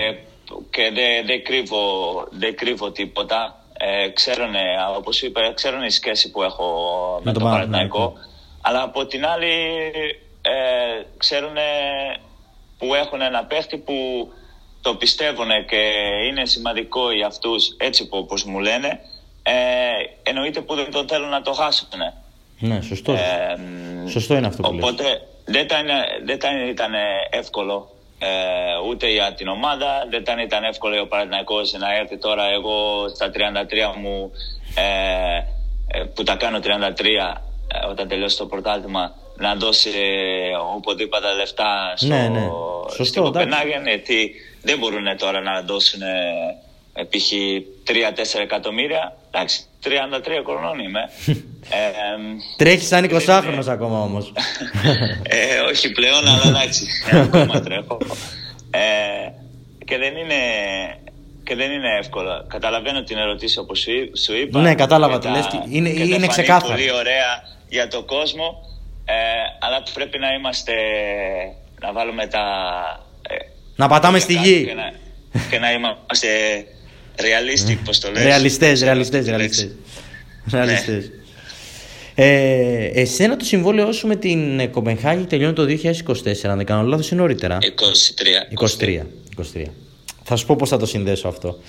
και 0.69 0.91
δεν 0.93 1.25
δε 1.25 1.37
κρύβω, 1.37 1.83
δε 2.31 2.51
κρύβω 2.51 2.91
τίποτα. 2.91 3.61
Ε, 3.77 4.09
ξέρουν, 4.09 4.55
όπως 4.97 5.21
είπα, 5.21 5.53
ξέρουν 5.53 5.83
η 5.83 5.89
σχέση 5.89 6.31
που 6.31 6.43
έχω 6.43 6.65
με, 7.23 7.31
με 7.31 7.37
τον 7.37 7.43
Παναθηναϊκό. 7.43 8.13
Αλλά 8.61 8.81
από 8.81 9.05
την 9.05 9.25
άλλη 9.25 9.53
ε, 10.41 11.03
ξέρουν 11.17 11.55
που 12.77 12.93
έχουν 12.93 13.21
ένα 13.21 13.43
παίχτη 13.43 13.77
που 13.77 13.93
το 14.81 14.95
πιστεύουν 14.95 15.49
και 15.67 15.91
είναι 16.29 16.45
σημαντικό 16.45 17.11
για 17.11 17.27
αυτούς 17.27 17.75
έτσι 17.77 18.07
που 18.07 18.17
όπως 18.17 18.43
μου 18.43 18.59
λένε 18.59 18.99
ε, 19.43 19.53
εννοείται 20.23 20.61
που 20.61 20.75
δεν 20.75 20.91
το 20.91 21.05
θέλουν 21.07 21.29
να 21.29 21.41
το 21.41 21.53
χάσουν. 21.53 21.87
Ναι, 22.59 22.81
σωστό. 22.81 23.13
Ε, 23.13 23.57
σωστό 24.09 24.35
είναι 24.35 24.47
αυτό 24.47 24.61
που 24.61 24.77
Οπότε 24.81 25.27
δεν, 25.45 25.67
δεν 26.25 26.67
ήταν 26.67 26.91
εύκολο 27.29 27.89
ε, 28.19 28.27
ούτε 28.89 29.09
για 29.09 29.33
την 29.33 29.47
ομάδα. 29.47 30.07
Δεν 30.09 30.21
ήταν, 30.21 30.39
ήταν 30.39 30.63
εύκολο 30.63 31.01
ο 31.01 31.07
Παναθηναϊκός 31.07 31.71
να 31.71 31.95
έρθει 31.95 32.17
τώρα 32.17 32.43
εγώ 32.51 33.07
στα 33.15 33.31
33 33.33 33.97
μου 34.01 34.31
ε, 34.75 35.37
ε, 35.87 36.03
που 36.03 36.23
τα 36.23 36.35
κάνω 36.35 36.59
33 36.59 36.65
ε, 36.65 37.85
όταν 37.89 38.07
τελειώσει 38.07 38.37
το 38.37 38.45
πρωτάθλημα 38.45 39.15
να 39.35 39.55
δώσει 39.55 39.89
οπουδήποτε 40.75 41.33
λεφτά 41.33 41.93
στο, 41.95 42.07
ναι, 42.07 42.27
ναι. 42.27 42.47
Σωστό, 42.87 43.03
στην 43.03 43.21
Κοπενάγεν 43.21 43.87
γιατί 43.87 44.31
δεν 44.61 44.77
μπορούν 44.77 45.17
τώρα 45.17 45.41
να 45.41 45.61
δώσουν 45.61 45.99
π.χ. 47.09 47.31
3-4 47.87 48.41
εκατομμύρια. 48.41 49.17
Εντάξει, 49.31 49.61
3-4 49.83 49.87
33 49.87 49.89
χρονών 50.45 50.79
είμαι. 50.79 51.09
ε, 51.77 52.17
Τρέχεις 52.57 52.87
σαν 52.87 53.09
20χρονο 53.11 53.63
ακόμα 53.67 54.01
όμως. 54.01 54.33
ε, 55.23 55.59
όχι 55.59 55.91
πλέον, 55.91 56.27
αλλά 56.27 56.47
εντάξει. 56.47 56.85
ακόμα 57.23 57.61
τρέχω. 57.61 57.97
Ε, 58.71 59.31
και 59.85 59.97
δεν 59.97 60.15
είναι. 60.15 60.35
Και 61.43 61.55
δεν 61.55 61.71
είναι 61.71 61.97
εύκολο. 61.99 62.45
Καταλαβαίνω 62.47 63.03
την 63.03 63.17
ερωτήση 63.17 63.59
όπως 63.59 63.87
σου 64.25 64.35
είπα. 64.35 64.59
Ναι, 64.59 64.75
κατάλαβα 64.75 65.19
τι 65.19 65.27
λες. 65.27 65.47
Είναι, 65.69 65.89
και 65.89 66.03
είναι 66.03 66.27
ξεκάθαρο. 66.27 66.73
πολύ 66.73 66.91
ωραία 66.91 67.41
για 67.69 67.87
τον 67.87 68.05
κόσμο. 68.05 68.61
Ε, 69.05 69.13
αλλά 69.59 69.83
πρέπει 69.93 70.19
να 70.19 70.33
είμαστε. 70.33 70.73
να 71.81 71.91
βάλουμε 71.93 72.27
τα. 72.27 72.43
Ε, 73.77 73.81
να 73.81 73.87
πατάμε 73.87 74.19
στη 74.19 74.33
γη. 74.33 74.65
Και 74.65 74.73
να, 74.73 74.93
και 75.49 75.59
να 75.59 75.71
είμαστε 75.71 76.27
realistic, 77.15 77.77
πώς 77.85 77.99
το 77.99 78.11
λες. 78.11 78.23
Ρεαλιστές, 78.23 78.81
ρεαλιστές, 78.81 79.25
ρεαλιστές. 79.25 79.71
ρεαλιστές. 80.51 81.11
Ε, 82.15 82.85
εσένα 82.93 83.37
το 83.37 83.45
συμβόλαιό 83.45 83.91
σου 83.91 84.07
με 84.07 84.15
την 84.15 84.71
Κοπενχάγη 84.71 85.23
τελειώνει 85.23 85.53
το 85.53 85.63
2024, 85.63 86.49
αν 86.49 86.57
δεν 86.57 86.65
κάνω 86.65 86.87
λάθος, 86.87 87.11
είναι 87.11 87.21
νωρίτερα; 87.21 87.57
23. 87.61 87.65
23. 88.79 89.05
23. 89.55 89.63
Θα 90.23 90.35
σου 90.35 90.45
πω 90.45 90.55
πώς 90.55 90.69
θα 90.69 90.77
το 90.77 90.85
συνδέσω 90.85 91.27
αυτό. 91.27 91.59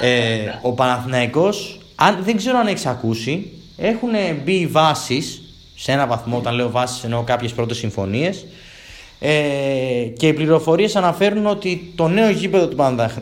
Ε, 0.00 0.38
ο 0.62 0.72
Παναθηναϊκός, 0.72 1.80
αν, 1.94 2.18
δεν 2.24 2.36
ξέρω 2.36 2.58
αν 2.58 2.66
έχεις 2.66 2.86
ακούσει, 2.86 3.50
έχουν 3.76 4.10
μπει 4.44 4.66
βάσεις, 4.66 5.42
σε 5.76 5.92
ένα 5.92 6.06
βαθμό, 6.06 6.36
όταν 6.36 6.54
λέω 6.54 6.70
βάσεις 6.70 7.04
εννοώ 7.04 7.22
κάποιες 7.22 7.52
πρώτες 7.52 7.76
συμφωνίες, 7.76 8.44
ε, 9.24 10.04
και 10.16 10.26
οι 10.26 10.32
πληροφορίες 10.32 10.96
αναφέρουν 10.96 11.46
ότι 11.46 11.92
το 11.96 12.08
νέο 12.08 12.30
γήπεδο 12.30 12.68
του 12.68 12.76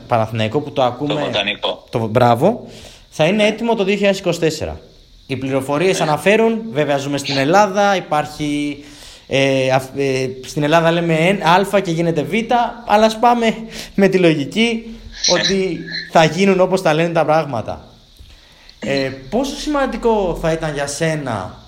Παναθηναϊκού 0.07 0.63
που 0.63 0.71
το 0.73 0.83
ακούμε. 0.83 1.31
Το 1.61 1.85
Το 1.91 2.07
μπράβο, 2.07 2.67
θα 3.11 3.25
είναι 3.25 3.47
έτοιμο 3.47 3.75
το 3.75 3.85
2024. 4.69 4.77
Οι 5.27 5.37
πληροφορίες 5.37 5.99
ναι. 5.99 6.05
αναφέρουν, 6.05 6.61
βέβαια 6.73 6.97
ζούμε 6.97 7.19
στην 7.19 7.37
Ελλάδα, 7.37 7.97
υπάρχει. 7.97 8.85
Ε, 9.27 9.67
ε, 9.97 10.29
στην 10.47 10.63
Ελλάδα 10.63 10.91
λέμε 10.91 11.15
Α 11.75 11.81
και 11.81 11.91
γίνεται 11.91 12.23
Β, 12.23 12.33
αλλά 12.87 13.07
ας 13.07 13.19
πάμε 13.19 13.55
με 13.95 14.09
τη 14.09 14.19
λογική 14.19 14.99
ότι 15.33 15.79
θα 16.11 16.25
γίνουν 16.25 16.61
όπως 16.61 16.83
τα 16.83 16.95
λένε 16.95 17.13
τα 17.13 17.25
πράγματα. 17.25 17.85
Ε, 18.79 19.11
πόσο 19.31 19.57
σημαντικό 19.57 20.39
θα 20.41 20.53
ήταν 20.53 20.75
για 20.75 20.87
σένα 20.87 21.59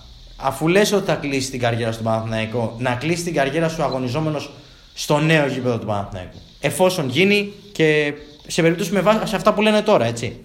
αφού 0.42 0.68
λες 0.68 0.92
ότι 0.92 1.06
θα 1.06 1.14
κλείσει 1.14 1.50
την 1.50 1.60
καριέρα 1.60 1.92
στον 1.92 2.04
Παναθηναϊκό, 2.04 2.76
να 2.78 2.94
κλείσει 2.94 3.24
την 3.24 3.34
καριέρα 3.34 3.68
σου 3.68 3.82
αγωνιζόμενος 3.82 4.50
στο 4.94 5.18
νέο 5.18 5.46
γήπεδο 5.46 5.78
του 5.78 5.86
Παναθηναϊκού. 5.86 6.38
Εφόσον 6.60 7.08
γίνει 7.08 7.52
και 7.72 8.12
σε 8.46 8.62
περίπτωση 8.62 8.92
με 8.92 9.00
βάση 9.00 9.26
σε 9.26 9.36
αυτά 9.36 9.54
που 9.54 9.62
λένε 9.62 9.82
τώρα, 9.82 10.04
έτσι. 10.04 10.44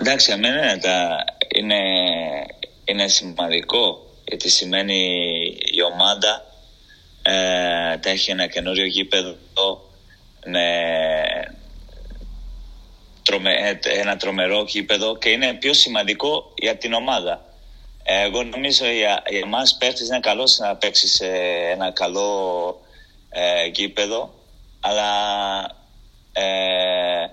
Εντάξει, 0.00 0.32
αμένα 0.32 0.78
είναι, 1.54 1.76
είναι 2.84 3.08
σημαντικό 3.08 4.06
γιατί 4.24 4.50
σημαίνει 4.50 4.96
η 5.72 5.82
ομάδα 5.92 6.46
ε, 7.22 7.32
θα 8.00 8.10
έχει 8.10 8.30
ένα 8.30 8.46
καινούριο 8.46 8.84
γήπεδο 8.84 9.36
ναι, 10.44 10.82
τρομε, 13.22 13.52
ε, 13.52 14.00
ένα 14.00 14.16
τρομερό 14.16 14.64
γήπεδο 14.66 15.16
και 15.16 15.28
είναι 15.28 15.52
πιο 15.52 15.72
σημαντικό 15.72 16.52
για 16.56 16.76
την 16.76 16.92
ομάδα. 16.92 17.47
Εγώ 18.10 18.42
νομίζω 18.42 18.86
για, 18.86 19.22
για 19.28 19.38
εμάς 19.38 19.76
παίχτης 19.76 20.08
είναι 20.08 20.20
καλό 20.20 20.56
να 20.58 20.76
παίξεις 20.76 21.14
σε 21.14 21.26
ένα 21.72 21.90
καλό 21.90 22.80
ε, 23.30 23.66
γήπεδο, 23.66 24.34
αλλά 24.80 25.10
ε, 26.32 27.26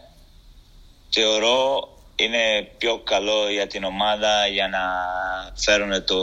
θεωρώ 1.09 1.89
είναι 2.15 2.69
πιο 2.77 2.99
καλό 2.99 3.49
για 3.49 3.67
την 3.67 3.83
ομάδα 3.83 4.47
για 4.47 4.67
να 4.67 4.79
φέρουν 5.55 6.05
το 6.05 6.19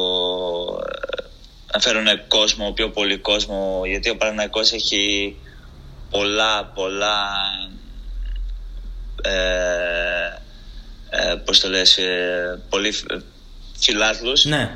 να 1.72 1.80
φέρουν 1.80 2.06
κόσμο, 2.28 2.72
πιο 2.72 2.90
πολύ 2.90 3.16
κόσμο 3.16 3.82
γιατί 3.84 4.10
ο 4.10 4.16
Παναγικός 4.16 4.72
έχει 4.72 5.36
πολλά 6.10 6.64
πολλά 6.74 7.28
ε, 9.22 10.42
ε, 11.10 11.34
πώς 11.44 11.60
το 11.60 11.68
λες, 11.68 11.98
ε, 11.98 12.60
πολύ 12.68 12.94
φιλάθλους 13.82 14.44
ναι. 14.44 14.70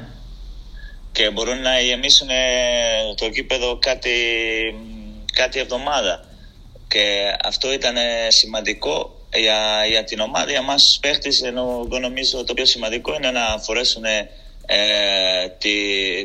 και 1.13 1.31
μπορούν 1.31 1.61
να 1.61 1.81
γεμίσουν 1.81 2.29
το 3.17 3.31
κήπεδο 3.31 3.79
κάτι, 3.79 4.11
κάτι 5.33 5.59
εβδομάδα. 5.59 6.25
Και 6.89 7.37
αυτό 7.43 7.73
ήταν 7.73 7.97
σημαντικό 8.29 9.17
για, 9.35 9.87
για 9.89 10.05
την 10.05 10.21
ομάδα, 10.21 10.51
για 10.51 10.63
μας 10.63 10.85
τους 10.85 10.99
παίχτες, 10.99 11.43
ενώ 11.43 11.83
εγώ 11.87 11.99
νομίζω 11.99 12.45
το 12.45 12.55
πιο 12.55 12.65
σημαντικό 12.65 13.15
είναι 13.15 13.31
να 13.31 13.59
φορέσουν 13.59 14.05
ε, 14.67 15.49
τη, 15.59 15.77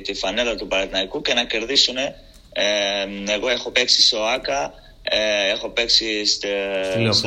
τη 0.01 0.13
φανέλα 0.13 0.55
του 0.55 0.67
Παναθηναϊκού 0.67 1.21
και 1.21 1.33
να 1.33 1.45
κερδίσουν. 1.45 1.97
Ε, 1.97 2.13
εγώ 3.27 3.49
έχω 3.49 3.71
παίξει 3.71 4.01
στο 4.01 4.23
ΆΚΑ, 4.23 4.73
ε, 5.03 5.49
έχω 5.49 5.69
παίξει 5.69 6.25
στο 6.25 6.47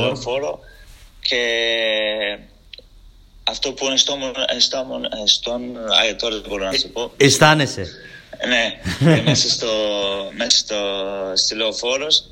Λεωφόρο 0.01 0.61
και 1.21 1.39
αυτό 3.45 3.73
που 3.73 3.87
είναι 3.87 3.97
στο, 3.97 4.33
στο, 4.59 4.87
στον... 5.27 5.77
Α, 5.77 6.17
τώρα 6.19 6.35
δεν 6.35 6.45
μπορώ 6.49 6.65
να 6.65 6.73
σου 6.73 6.91
πω. 6.91 7.13
Αισθάνεσαι. 7.17 7.87
Ναι, 8.49 8.81
μέσα 9.23 9.51
στο, 9.51 9.73
μέσα 10.37 10.59
στο, 10.59 10.77
στη 11.35 11.55
Λεωφόρος 11.55 12.25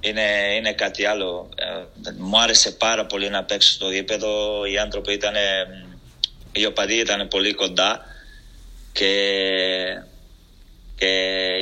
είναι, 0.00 0.54
είναι 0.56 0.72
κάτι 0.72 1.04
άλλο. 1.04 1.48
Ε, 1.54 2.10
μου 2.18 2.40
άρεσε 2.40 2.70
πάρα 2.70 3.06
πολύ 3.06 3.30
να 3.30 3.44
παίξω 3.44 3.72
στο 3.72 3.90
γήπεδο. 3.90 4.64
Οι 4.64 4.78
άνθρωποι 4.78 5.12
ήταν, 5.12 5.34
οι 6.52 6.66
οπαδοί 6.66 6.94
ήταν 6.94 7.28
πολύ 7.28 7.54
κοντά 7.54 8.04
και, 8.92 9.12
και 10.96 11.06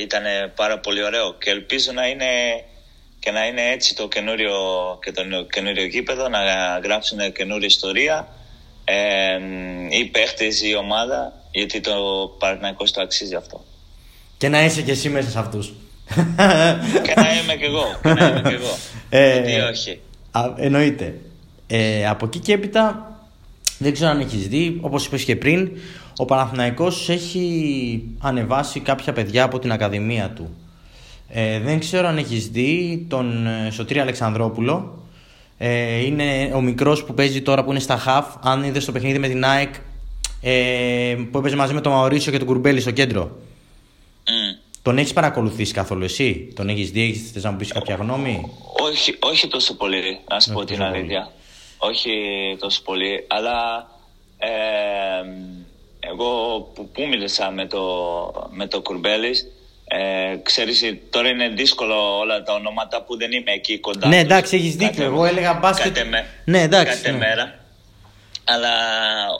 ήταν 0.01 0.25
πάρα 0.55 0.79
πολύ 0.79 1.05
ωραίο. 1.05 1.35
Και 1.35 1.51
ελπίζω 1.51 1.93
να 1.93 2.07
είναι 2.07 2.27
και 3.21 3.31
να 3.31 3.47
είναι 3.47 3.71
έτσι 3.71 3.95
το 3.95 4.09
καινούριο, 4.09 4.55
και 5.03 5.13
το 5.13 5.23
καινούριο 5.53 5.85
γήπεδο, 5.85 6.29
να 6.29 6.39
γράψουν 6.83 7.33
καινούρια 7.33 7.67
ιστορία 7.67 8.29
ε, 8.91 9.39
οι 9.99 10.05
παίχτες, 10.05 10.63
η 10.63 10.77
ομάδα, 10.77 11.33
γιατί 11.51 11.81
το 11.81 11.93
Παναθηναϊκός 12.39 12.93
το 12.93 13.01
αξίζει 13.01 13.35
αυτό. 13.35 13.65
Και 14.37 14.49
να 14.49 14.65
είσαι 14.65 14.83
και 14.83 14.91
εσύ 14.91 15.09
μέσα 15.09 15.31
σε 15.31 15.39
αυτούς. 15.39 15.73
και 17.05 17.15
να 17.17 17.41
είμαι 17.43 17.55
και 17.59 17.65
εγώ. 17.65 17.85
Και 18.03 18.13
να 18.13 18.27
είμαι 18.29 18.43
και 18.43 18.55
εγώ. 18.55 18.77
Ε, 19.11 19.33
γιατί 19.33 19.61
όχι; 19.61 20.01
Α, 20.31 20.53
εννοείται. 20.57 21.15
Ε, 21.67 22.07
από 22.07 22.27
εκεί 22.27 22.39
και 22.39 22.53
έπειτα 22.53 23.13
δεν 23.79 23.93
ξέρω 23.93 24.11
αν 24.11 24.21
έχεις 24.21 24.49
δει, 24.49 24.79
όπως 24.81 25.07
είπες 25.07 25.25
και 25.25 25.37
πριν, 25.37 25.71
ο 26.17 26.25
Παναθηναϊκός 26.25 27.09
έχει 27.09 28.05
ανεβάσει 28.19 28.81
κάποια 28.81 29.13
παιδιά 29.13 29.45
από 29.45 29.59
την 29.59 29.73
Ακαδημία 29.73 30.31
του. 30.31 30.57
Ε, 31.29 31.61
δεν 31.61 31.79
ξέρω 31.79 32.09
αν 32.09 32.19
έχεις 32.19 32.49
δει 32.49 33.07
τον 33.09 33.47
ε, 33.47 33.71
Σωτήρη 33.71 34.01
Αλεξανδρόπουλο, 34.01 34.98
ε, 35.59 36.05
είναι 36.05 36.53
ο 36.55 36.61
μικρός 36.61 37.05
που 37.05 37.15
παίζει 37.15 37.43
τώρα 37.43 37.65
που 37.65 37.71
είναι 37.71 37.81
στα 37.81 37.97
Χαφ. 37.97 38.35
Αν 38.43 38.63
είδες 38.63 38.85
το 38.85 38.93
παιχνίδι 38.93 39.19
με 39.19 39.29
την 39.29 39.45
ΑΕΚ 39.45 39.75
ε, 40.41 41.17
που 41.31 41.39
έπαιζε 41.39 41.57
μαζί 41.57 41.75
με 41.75 41.81
τον 41.81 41.93
Μαωρίσιο 41.93 42.33
και 42.33 42.39
τον 42.39 42.47
Κουρμπέλη 42.47 42.81
στο 42.81 42.91
κέντρο. 42.91 43.31
Mm. 44.25 44.61
Τον 44.83 44.99
έχεις 44.99 45.13
παρακολουθήσει 45.13 45.73
καθόλου 45.73 46.05
εσύ, 46.05 46.53
τον 46.55 46.69
έχεις 46.69 46.91
δει, 46.91 47.13
θες 47.33 47.43
να 47.43 47.51
μου 47.51 47.57
πεις 47.57 47.73
κάποια 47.73 47.95
γνώμη; 47.95 48.51
Όχι, 48.91 49.17
όχι 49.21 49.49
τόσο 49.49 49.75
πολύ, 49.75 50.21
να 50.29 50.41
σου 50.41 50.53
πω 50.53 50.65
την 50.65 50.83
αλήθεια. 50.83 51.33
Όχι 51.79 52.11
τόσο 52.59 52.83
πολύ, 52.83 53.25
αλλά 53.27 53.89
ε, 54.39 54.49
εγώ 56.01 56.61
που, 56.75 56.89
που 56.89 57.07
μίλησα 57.09 57.51
με 57.51 57.67
το, 57.67 57.83
με 58.51 58.67
το 58.67 58.81
Κουρμπέλης 58.81 59.47
ε, 59.89 60.37
ξέρεις, 60.43 60.83
τώρα 61.11 61.29
είναι 61.29 61.49
δύσκολο 61.49 62.19
όλα 62.19 62.43
τα 62.43 62.53
ονόματα 62.53 63.03
που 63.03 63.17
δεν 63.17 63.33
είμαι 63.33 63.53
εκεί 63.53 63.79
κοντά. 63.79 64.09
Ναι, 64.09 64.19
εντάξει, 64.19 64.57
έχεις 64.57 64.77
δίκιο. 64.77 65.05
Εγώ 65.05 65.25
έλεγα 65.25 65.53
μπάσκετ. 65.55 65.95
Κάθε, 65.95 66.09
με, 66.09 66.27
ναι, 66.45 66.61
εντάξει, 66.61 66.97
κάθε 66.97 67.11
ναι. 67.11 67.19
μέρα. 67.19 67.59
Αλλά 68.45 68.69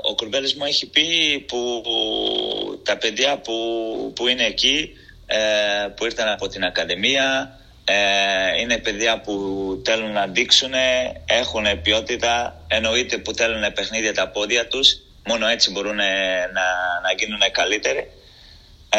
ο 0.03 0.15
Κουρμπέλης 0.15 0.55
μου 0.55 0.65
έχει 0.65 0.91
πει 0.91 1.39
που, 1.49 1.83
τα 2.85 2.97
παιδιά 2.97 3.39
που, 3.39 3.53
που 4.15 4.29
είναι 4.29 4.45
εκεί, 4.45 4.91
ε, 5.27 5.39
που 5.97 6.05
ήρθαν 6.05 6.29
από 6.29 6.49
την 6.49 6.65
Ακαδημία, 6.65 7.59
ε, 7.85 8.61
είναι 8.61 8.79
παιδιά 8.79 9.21
που 9.21 9.33
θέλουν 9.85 10.13
να 10.13 10.27
δείξουν, 10.27 10.73
έχουν 11.27 11.65
ποιότητα, 11.83 12.65
εννοείται 12.69 13.19
που 13.19 13.35
θέλουν 13.35 13.73
παιχνίδια 13.73 14.15
τα 14.15 14.29
πόδια 14.29 14.67
τους, 14.67 14.99
μόνο 15.27 15.47
έτσι 15.47 15.71
μπορούν 15.71 15.97
να, 15.97 16.05
να 17.03 17.13
γίνουν 17.19 17.41
καλύτεροι. 17.53 18.11
Ε, 18.91 18.99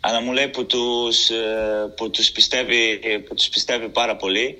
αλλά 0.00 0.20
μου 0.20 0.32
λέει 0.32 0.48
που 0.48 0.66
τους, 0.66 1.30
ε, 1.30 1.92
που 1.96 2.10
τους, 2.10 2.30
πιστεύει, 2.30 3.00
που 3.28 3.34
τους 3.34 3.48
πιστεύει 3.48 3.88
πάρα 3.88 4.16
πολύ 4.16 4.58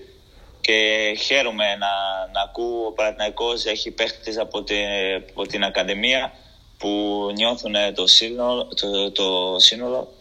και 0.61 0.75
χαίρομαι 1.21 1.65
να, 1.65 1.89
να 2.33 2.41
ακούω 2.45 2.87
ο 2.87 2.93
Παναθηναϊκός 2.93 3.65
έχει 3.65 3.91
παίχτες 3.91 4.39
από, 4.39 4.63
την, 4.63 4.87
από 5.31 5.47
την 5.47 5.65
Ακαδημία 5.65 6.33
που 6.79 6.89
νιώθουν 7.35 7.75
το 7.95 8.07
σύνολο, 8.07 8.69
το, 8.81 9.11
το 9.11 9.57
σύνολο 9.59 10.13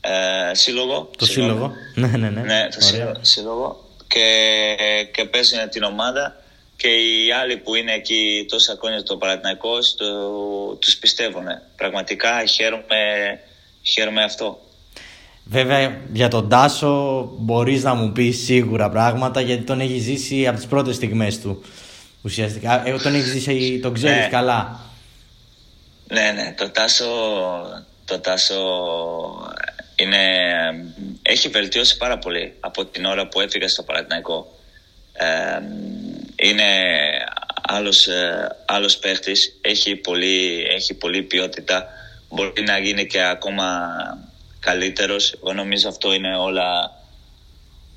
ε, 0.00 0.54
σύλλογο. 0.54 1.10
Το 1.18 1.26
σύλλογο. 1.26 1.72
Ναι, 1.94 2.06
ναι, 2.06 2.30
ναι. 2.30 2.40
ναι 2.40 2.68
το 2.74 2.80
σύλλογο, 2.80 3.14
σύλλογο. 3.20 3.84
Και, 4.08 4.76
και 5.12 5.24
παίζουν 5.24 5.68
την 5.68 5.82
ομάδα 5.82 6.36
και 6.36 6.44
και 6.84 6.88
οι 6.88 7.32
άλλοι 7.32 7.56
που 7.56 7.74
είναι 7.74 7.92
εκεί 7.92 8.46
τόσα 8.48 8.76
χρόνια 8.80 8.98
στο 8.98 9.16
Παναθηναϊκός 9.16 9.94
το, 9.94 10.06
τους 10.74 10.96
πιστεύουν. 10.96 11.44
Πραγματικά 11.76 12.44
χαίρομαι, 12.44 13.40
χαίρομαι 13.84 14.22
αυτό. 14.22 14.58
Βέβαια 15.44 16.00
για 16.12 16.28
τον 16.28 16.48
Τάσο 16.48 17.28
μπορείς 17.38 17.82
να 17.82 17.94
μου 17.94 18.12
πεις 18.12 18.44
σίγουρα 18.44 18.88
πράγματα 18.88 19.40
γιατί 19.40 19.62
τον 19.62 19.80
έχει 19.80 19.98
ζήσει 19.98 20.46
από 20.46 20.56
τις 20.56 20.66
πρώτες 20.66 20.94
στιγμές 20.94 21.40
του 21.40 21.64
ουσιαστικά. 22.22 22.88
Εγώ 22.88 22.98
τον 22.98 23.14
έχει 23.14 23.28
ζήσει, 23.28 23.78
τον 23.82 23.94
ξέρεις 23.94 24.24
ναι. 24.24 24.28
καλά. 24.28 24.80
Ναι, 26.08 26.32
ναι, 26.34 26.54
το 26.56 26.70
Τάσο, 26.70 27.04
το 28.04 28.18
Τάσο 28.18 28.54
είναι, 29.96 30.18
έχει 31.22 31.48
βελτιώσει 31.48 31.96
πάρα 31.96 32.18
πολύ 32.18 32.54
από 32.60 32.84
την 32.84 33.04
ώρα 33.04 33.28
που 33.28 33.40
έφυγα 33.40 33.68
στο 33.68 33.82
Παναθηναϊκό. 33.82 34.58
Ε, 35.12 35.60
είναι 36.36 36.64
άλλος, 37.62 38.06
ε, 38.06 38.56
άλλος 38.64 38.96
παίχτης, 38.96 39.58
έχει 39.60 39.96
πολύ, 39.96 40.66
έχει 40.74 40.94
πολύ 40.94 41.22
ποιότητα, 41.22 41.88
μπορεί 42.34 42.62
να 42.62 42.78
γίνει 42.78 43.06
και 43.06 43.22
ακόμα 43.22 43.88
καλύτερος. 44.60 45.32
Εγώ 45.32 45.52
νομίζω 45.52 45.88
αυτό 45.88 46.12
είναι 46.12 46.36
όλα, 46.36 46.90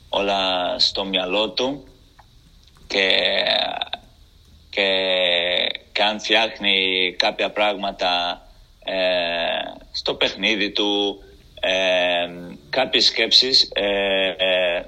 όλα 0.10 0.39
στο 0.80 1.06
μυαλό 1.06 1.50
του 1.50 1.88
και, 2.88 3.10
και, 4.69 4.88
και 5.91 6.04
αν 6.04 6.19
φτιάχνει 6.19 6.76
κάποια 7.17 7.50
πράγματα 7.50 8.41
ε, 8.84 8.95
στο 9.91 10.13
παιχνίδι 10.13 10.71
του, 10.71 11.23
ε, 11.60 12.30
κάποιες 12.69 13.06
σκέψεις, 13.06 13.71
ε, 13.73 14.28
ε, 14.28 14.84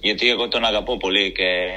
γιατί 0.00 0.30
εγώ 0.30 0.48
τον 0.48 0.64
αγαπώ 0.64 0.96
πολύ 0.96 1.32
και 1.32 1.68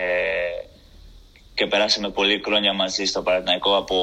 και 1.53 1.67
περάσαμε 1.67 2.09
πολλή 2.09 2.41
χρόνια 2.45 2.73
μαζί 2.73 3.05
στο 3.05 3.21
Παναθηναϊκό 3.21 3.75
από 3.75 3.95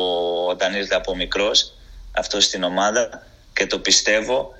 όταν 0.49 0.75
ήρθε 0.75 0.95
από 0.95 1.15
μικρός 1.15 1.73
αυτό 2.19 2.41
στην 2.41 2.63
ομάδα 2.63 3.27
και 3.53 3.67
το 3.67 3.79
πιστεύω. 3.79 4.55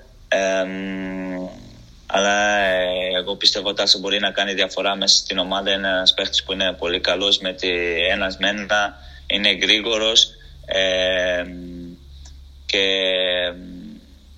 Αλλά 2.05 2.57
ε, 2.57 3.17
εγώ 3.17 3.35
πιστεύω 3.35 3.67
ότι 3.67 3.77
Τάσο 3.77 3.99
μπορεί 3.99 4.19
να 4.19 4.31
κάνει 4.31 4.53
διαφορά 4.53 4.95
μέσα 4.95 5.15
στην 5.15 5.37
ομάδα 5.37 5.71
είναι 5.71 5.87
ένας 5.87 6.13
παίχτης 6.13 6.43
που 6.43 6.53
είναι 6.53 6.73
πολύ 6.73 6.99
καλός 6.99 7.39
με 7.39 7.53
τη, 7.53 7.69
ένας 8.11 8.37
μέντα 8.37 8.97
είναι 9.27 9.51
γρήγορος 9.51 10.31
και, 12.65 12.85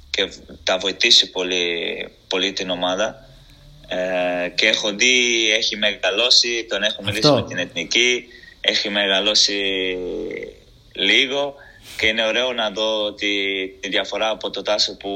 και 0.09 0.31
θα 0.63 0.77
βοηθήσει 0.77 1.29
πολύ, 1.29 1.63
πολύ 2.27 2.53
την 2.53 2.69
ομάδα. 2.69 3.25
Ε, 3.87 4.49
και 4.49 4.67
έχω 4.67 4.91
δει, 4.93 5.49
έχει 5.51 5.77
μεγαλώσει, 5.77 6.65
τον 6.69 6.83
έχω 6.83 7.03
μιλήσει 7.03 7.31
με 7.31 7.43
την 7.43 7.57
Εθνική 7.57 8.25
έχει 8.61 8.89
μεγαλώσει 8.89 9.61
λίγο 10.93 11.55
και 11.97 12.07
είναι 12.07 12.25
ωραίο 12.25 12.53
να 12.53 12.69
δω 12.69 13.13
τη, 13.13 13.27
τη 13.79 13.89
διαφορά 13.89 14.29
από 14.29 14.49
το 14.49 14.61
Τάσο 14.61 14.97
που, 14.97 15.09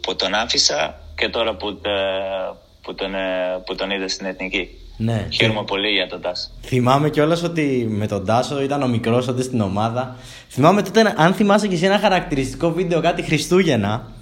που 0.00 0.16
τον 0.16 0.34
άφησα 0.34 1.00
και 1.14 1.28
τώρα 1.28 1.54
που, 1.54 1.68
ε, 1.68 2.52
που, 2.82 2.94
τον, 2.94 3.14
ε, 3.14 3.18
που 3.66 3.74
τον 3.74 3.90
είδα 3.90 4.08
στην 4.08 4.26
Εθνική. 4.26 4.68
Ναι. 4.96 5.28
Χαίρομαι 5.30 5.64
πολύ 5.64 5.88
για 5.88 6.06
τον 6.06 6.20
Τάσο. 6.20 6.48
Θυμάμαι 6.62 7.10
κιόλας 7.10 7.42
ότι 7.42 7.86
με 7.90 8.06
τον 8.06 8.26
Τάσο 8.26 8.62
ήταν 8.62 8.82
ο 8.82 8.86
μικρός 8.86 9.26
τότε 9.26 9.42
στην 9.42 9.60
ομάδα. 9.60 10.16
Θυμάμαι 10.48 10.82
τότε, 10.82 11.14
αν 11.16 11.34
θυμάσαι 11.34 11.68
και 11.68 11.74
εσύ 11.74 11.84
ένα 11.84 11.98
χαρακτηριστικό 11.98 12.72
βίντεο 12.72 13.00
κάτι 13.00 13.22
Χριστούγεννα 13.22 14.12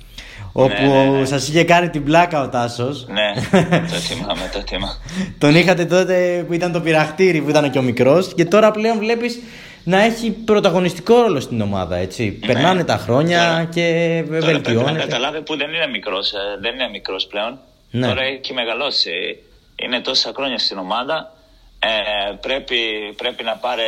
όπου 0.53 0.83
ναι, 0.83 1.05
ναι, 1.05 1.19
ναι. 1.19 1.25
σας 1.25 1.49
είχε 1.49 1.65
κάνει 1.65 1.91
την 1.91 2.05
πλάκα 2.05 2.43
ο 2.43 2.49
Τάσος. 2.49 3.07
Ναι, 3.09 3.59
το 3.91 3.97
θυμάμαι, 3.97 4.51
το 4.53 4.63
θυμάμαι. 4.69 4.97
Τον 5.39 5.55
είχατε 5.55 5.85
τότε 5.85 6.45
που 6.47 6.53
ήταν 6.53 6.73
το 6.73 6.81
πειραχτήρι 6.81 7.41
που 7.41 7.49
ήταν 7.49 7.71
και 7.71 7.79
ο 7.79 7.83
μικρός 7.83 8.35
και 8.35 8.45
τώρα 8.45 8.71
πλέον 8.71 8.99
βλέπεις 8.99 9.41
να 9.85 10.01
έχει 10.01 10.31
πρωταγωνιστικό 10.31 11.21
ρόλο 11.21 11.41
στην 11.41 11.61
ομάδα. 11.61 11.97
Έτσι. 11.97 12.39
Ναι. 12.41 12.47
Περνάνε 12.47 12.85
τα 12.85 12.97
χρόνια 12.97 13.49
τώρα, 13.49 13.65
και 13.65 13.83
βελτιώνεται. 14.29 14.83
Πρέπει 14.83 14.93
να 14.93 15.05
καταλάβει 15.05 15.43
που 15.43 15.57
δεν 15.57 15.73
είναι 15.73 15.87
μικρός 15.87 16.33
ε, 16.33 16.39
δεν 16.61 16.75
είναι 16.75 16.89
μικρός 16.89 17.27
πλέον. 17.27 17.59
Ναι. 17.91 18.07
Τώρα 18.07 18.23
έχει 18.23 18.53
μεγαλώσει. 18.53 19.39
Είναι 19.77 20.01
τόσα 20.01 20.33
χρόνια 20.35 20.59
στην 20.59 20.79
ομάδα. 20.79 21.33
Ε, 21.79 22.33
πρέπει, 22.41 22.77
πρέπει 23.17 23.45
να, 23.45 23.57
πάρει, 23.57 23.83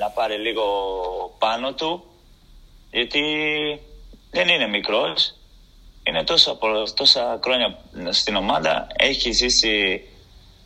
να 0.00 0.08
πάρει 0.08 0.34
λίγο 0.36 0.64
πάνω 1.38 1.72
του 1.72 2.04
γιατί 2.90 3.20
δεν 4.30 4.48
είναι 4.48 4.66
μικρός 4.66 5.36
είναι 6.08 6.24
τόσα, 6.24 6.58
τόσα 6.94 7.38
χρόνια 7.44 7.78
στην 8.10 8.36
ομάδα, 8.36 8.86
έχει 8.96 9.32
ζήσει 9.32 10.04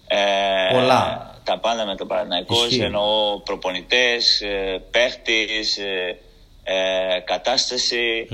ε, 0.06 0.74
Πολλά. 0.74 1.30
Τα 1.44 1.59
πάντα 1.59 1.87
με 1.87 1.96
τον 1.96 2.07
Παναθηναϊκό, 2.07 2.57
εννοώ 2.81 3.40
προπονητές, 3.40 4.40
ε, 4.40 4.83
παίχτης, 4.90 5.79
ε, 5.79 6.18
ε, 6.62 7.20
κατάσταση. 7.24 8.29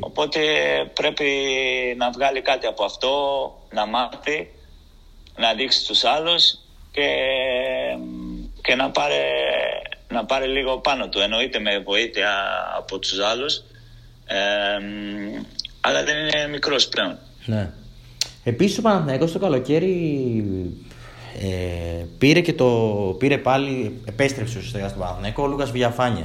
Οπότε 0.00 0.40
πρέπει 0.94 1.28
να 1.96 2.10
βγάλει 2.10 2.42
κάτι 2.42 2.66
από 2.66 2.84
αυτό, 2.84 3.12
να 3.70 3.86
μάθει, 3.86 4.50
να 5.36 5.54
δείξει 5.54 5.86
τους 5.86 6.04
άλλους 6.04 6.58
και, 6.92 7.08
και 8.62 8.74
να, 8.74 8.90
πάρει, 8.90 9.14
να 10.08 10.24
πάρει 10.24 10.48
λίγο 10.48 10.78
πάνω 10.78 11.08
του. 11.08 11.20
Εννοείται 11.20 11.58
με 11.58 11.78
βοήθεια 11.78 12.32
από 12.76 12.98
τους 12.98 13.18
άλλους 13.18 13.62
αλλά 15.80 16.04
δεν 16.04 16.16
είναι 16.16 16.48
μικρός 16.48 16.88
πλέον. 16.88 17.18
Ναι. 17.44 17.70
Επίσης 18.44 18.78
ο 18.78 18.82
Παναθηναϊκός 18.82 19.32
το 19.32 19.38
καλοκαίρι 19.38 19.94
ε, 21.38 22.04
πήρε 22.18 22.40
και 22.40 22.52
το 22.52 22.66
πήρε 23.18 23.38
πάλι, 23.38 24.00
επέστρεψε 24.08 24.58
ουσιαστικά 24.58 24.88
στον 24.88 25.00
Παναθηναϊκό 25.00 25.42
ο 25.42 25.46
Λούκας 25.46 25.70
Βιαφάνιε. 25.70 26.24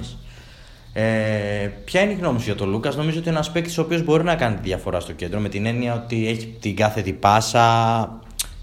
Ε, 0.93 1.69
ποια 1.85 2.01
είναι 2.01 2.11
η 2.11 2.15
γνώμη 2.15 2.39
σου 2.39 2.45
για 2.45 2.55
τον 2.55 2.69
Λούκας, 2.69 2.95
Νομίζω 2.95 3.19
ότι 3.19 3.27
είναι 3.27 3.37
ένας 3.37 3.51
παίκτης 3.51 3.77
ο 3.77 3.81
οποίος 3.81 4.03
μπορεί 4.03 4.23
να 4.23 4.35
κάνει 4.35 4.55
τη 4.55 4.61
διαφορά 4.61 4.99
στο 4.99 5.11
κέντρο 5.11 5.39
με 5.39 5.49
την 5.49 5.65
έννοια 5.65 5.93
ότι 5.93 6.27
έχει 6.27 6.55
την 6.61 6.75
κάθε 6.75 7.01
πάσα. 7.01 7.61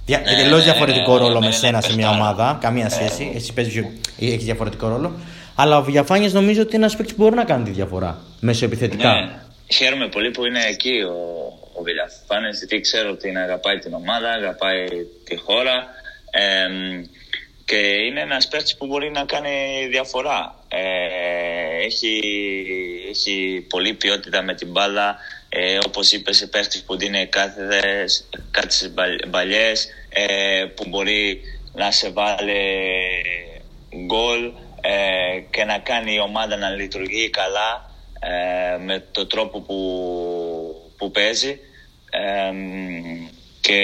Δια, 0.04 0.18
ναι, 0.18 0.30
Εντελώς 0.30 0.58
ναι, 0.58 0.64
διαφορετικό 0.64 1.12
ναι, 1.12 1.18
ρόλο 1.18 1.40
με 1.40 1.50
σένα 1.50 1.80
σε 1.80 1.94
μια 1.94 2.10
ομάδα. 2.10 2.58
Καμία 2.60 2.88
σχέση. 2.88 3.32
Εσύ 3.34 3.52
παίζεις, 3.52 3.84
έχεις 4.18 4.44
διαφορετικό 4.44 4.88
ρόλο. 4.88 5.12
Αλλά 5.54 5.78
ο 5.78 5.82
Βιαφάνιε 5.82 6.28
νομίζω 6.28 6.60
ότι 6.60 6.76
είναι 6.76 6.84
ένας 6.84 6.96
παίκτης 6.96 7.14
που 7.14 7.22
μπορεί 7.22 7.34
να 7.34 7.44
κάνει 7.44 7.64
τη 7.64 7.70
διαφορά 7.70 8.18
μέσω 8.40 8.64
επιθετικά. 8.64 9.14
Ναι. 9.14 9.30
Χαίρομαι 9.72 10.08
πολύ 10.08 10.30
που 10.30 10.44
είναι 10.44 10.60
εκεί 10.70 10.94
ο, 11.02 11.16
ο 11.72 11.82
Βιλιαφάνες 11.82 12.58
γιατί 12.58 12.80
ξέρω 12.80 13.10
ότι 13.10 13.36
αγαπάει 13.36 13.78
την 13.78 13.94
ομάδα, 13.94 14.28
αγαπάει 14.28 14.84
τη 15.24 15.36
χώρα 15.36 15.86
και 17.64 17.76
είναι 17.76 18.20
ένας 18.20 18.48
παίκτης 18.48 18.76
που 18.76 18.86
μπορεί 18.86 19.10
να 19.10 19.24
κάνει 19.24 19.86
διαφορά. 19.90 20.54
Ε, 20.68 21.84
έχει, 21.84 22.20
έχει 23.10 23.66
πολλή 23.68 23.94
ποιότητα 23.94 24.42
με 24.42 24.54
την 24.54 24.70
μπάλα, 24.70 25.16
ε, 25.48 25.78
όπως 25.86 26.12
είπες 26.12 26.48
παίκτης 26.50 26.82
που 26.82 26.96
δίνει 26.96 27.26
κάθε, 27.26 28.04
κάτι 28.50 28.92
μπαλιές, 29.28 29.88
ε, 30.08 30.64
που 30.74 30.84
μπορεί 30.88 31.40
να 31.72 31.90
σε 31.90 32.10
βάλει 32.10 32.60
γκολ 34.06 34.52
ε, 34.80 35.40
και 35.50 35.64
να 35.64 35.78
κάνει 35.78 36.14
η 36.14 36.20
ομάδα 36.20 36.56
να 36.56 36.70
λειτουργεί 36.70 37.30
καλά 37.30 37.90
ε, 38.20 38.78
με 38.78 39.04
τον 39.10 39.28
τρόπο 39.28 39.60
που, 39.60 40.92
που 40.96 41.10
παίζει 41.10 41.60
ε, 42.10 42.52
και 43.60 43.80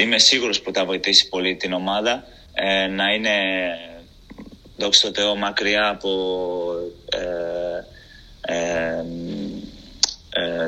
είμαι 0.00 0.18
σίγουρος 0.18 0.60
που 0.60 0.70
θα 0.74 0.84
βοηθήσει 0.84 1.28
πολύ 1.28 1.56
την 1.56 1.72
ομάδα 1.72 2.24
ε, 2.54 2.86
να 2.86 3.12
είναι 3.12 3.30
δόξα 4.76 5.10
τω 5.10 5.20
Θεώ 5.20 5.36
μακριά 5.36 5.88
από 5.88 6.10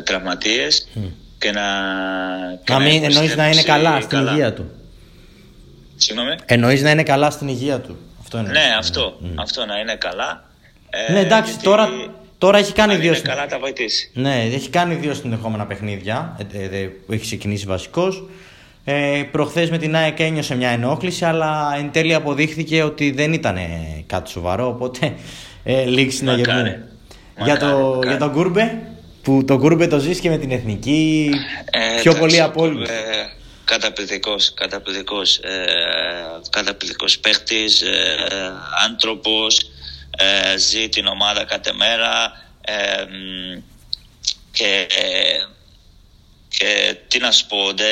τραυματίες 0.05 0.89
και 1.39 1.51
να... 1.51 1.63
να 2.69 2.79
μην 2.79 3.05
εννοείς 3.05 3.37
να 3.37 3.49
είναι 3.49 3.63
καλά 3.63 4.01
στην 4.01 4.27
υγεία 4.27 4.53
του. 4.53 4.71
Συγγνώμη; 5.97 6.35
Εννοείς 6.47 6.83
να 6.83 6.91
είναι 6.91 7.03
καλά 7.03 7.31
στην 7.31 7.49
υγεία 7.49 7.81
του. 7.81 7.99
Αυτό 8.21 8.39
είναι. 8.39 8.51
Ναι, 8.51 8.75
αυτό, 8.79 9.19
αυτό 9.35 9.67
να 9.67 9.79
είναι 9.79 9.97
καλά 9.97 10.51
ναι, 11.11 11.21
εντάξει, 11.21 11.59
τώρα, 11.59 11.89
τώρα 12.39 12.59
έχει 12.59 12.73
κάνει 12.73 12.97
δύο. 12.97 13.21
καλά, 13.23 13.47
τα 13.47 13.59
βοηθήσει. 13.59 14.11
Ναι, 14.15 14.43
έχει 14.53 14.71
κάνει 14.71 14.95
δύο 14.95 15.15
συνεχόμενα 15.15 15.67
παιχνίδια 15.67 16.37
ε, 16.53 16.65
ε, 16.65 16.87
που 16.87 17.13
έχει 17.13 17.23
ξεκινήσει 17.23 17.67
βασικός. 17.67 18.25
Ε, 18.85 19.23
Προχθές 19.31 19.71
με 19.71 19.79
την 19.79 19.97
ΑΕΚ 19.97 20.21
ένιωσε 20.21 20.55
μια 20.57 20.69
ενόχληση, 20.69 21.25
αλλά 21.25 21.75
εν 21.79 21.91
τέλει 21.93 22.15
αποδείχθηκε 22.15 22.83
ότι 22.83 23.11
δεν 23.11 23.33
ήταν 23.33 23.59
κάτι 24.07 24.31
σοβαρό. 24.31 24.67
Οπότε 24.67 25.15
ε, 25.65 25.85
λήξη 25.85 26.25
να 26.25 26.35
γερμούν. 26.35 26.75
Για, 27.45 27.57
το, 27.57 28.01
για 28.07 28.17
τον 28.17 28.33
Κούρμπε, 28.33 28.79
που 29.23 29.45
το 29.45 29.59
Κούρμπε 29.59 29.87
το 29.87 29.99
ζήσει 29.99 30.21
και 30.21 30.29
με 30.29 30.39
την 30.39 30.51
εθνική 30.51 31.31
ε, 31.71 32.01
πιο 32.01 32.15
πολύ 32.15 32.41
από 32.41 32.63
όλους. 32.63 32.89
Καταπληκτικός, 33.65 34.55
καταπληκτικός, 34.55 35.37
ε, 35.37 35.65
καταπληκτικός 36.51 37.19
παίχτης, 37.19 37.83
ε, 37.83 38.17
άνθρωπος, 38.89 39.71
ε, 40.19 40.57
ζει 40.57 40.89
την 40.89 41.07
ομάδα 41.07 41.45
κάθε 41.45 41.73
μέρα 41.73 42.33
ε, 42.61 43.05
και, 44.53 44.87
και 46.49 46.97
τι 47.09 47.19
να 47.19 47.31
σου 47.31 47.47
πω, 47.47 47.73
δε, 47.77 47.85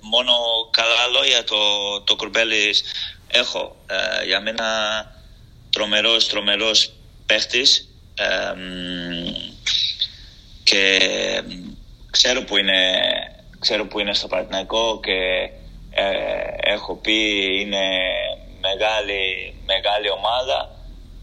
μόνο 0.00 0.32
καλά 0.70 1.06
λόγια 1.12 1.44
το, 1.44 1.56
το 2.04 2.16
Κουρμπέλης 2.16 2.84
έχω. 3.28 3.76
Ε, 3.86 4.26
για 4.26 4.40
μένα 4.40 4.66
τρομερός, 5.70 6.28
τρομερός 6.28 6.92
παίχτης. 7.26 7.88
Ε, 8.14 8.54
και 10.62 10.98
ξέρω 12.10 12.42
που 12.42 12.56
είναι, 12.56 12.80
ξέρω 13.58 13.86
που 13.86 14.00
είναι 14.00 14.14
στο 14.14 14.26
Παναθηναϊκό 14.26 15.00
και 15.00 15.50
ε, 15.90 16.72
έχω 16.72 16.94
πει 16.94 17.12
είναι 17.60 17.86
μεγάλη, 18.60 19.54
μεγάλη 19.66 20.10
ομάδα. 20.10 20.72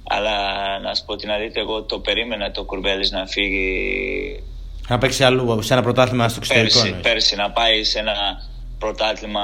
Αλλά 0.07 0.39
να 0.79 0.95
σου 0.95 1.05
πω 1.05 1.15
την 1.15 1.31
αλήθεια 1.31 1.61
εγώ 1.61 1.83
το 1.83 1.99
περίμενα 1.99 2.51
το 2.51 2.63
Κουρμπέλης 2.63 3.11
να 3.11 3.25
φύγει 3.25 4.43
να 4.87 4.97
παίξει 4.97 5.23
αλλού 5.23 5.61
σε 5.61 5.73
ένα 5.73 5.81
πρωτάθλημα 5.81 6.29
στο 6.29 6.39
εξωτερικό 6.39 6.79
πέρσι, 6.79 6.99
πέρσι 7.01 7.35
να 7.35 7.51
πάει 7.51 7.83
σε 7.83 7.99
ένα 7.99 8.41
πρωτάθλημα 8.79 9.41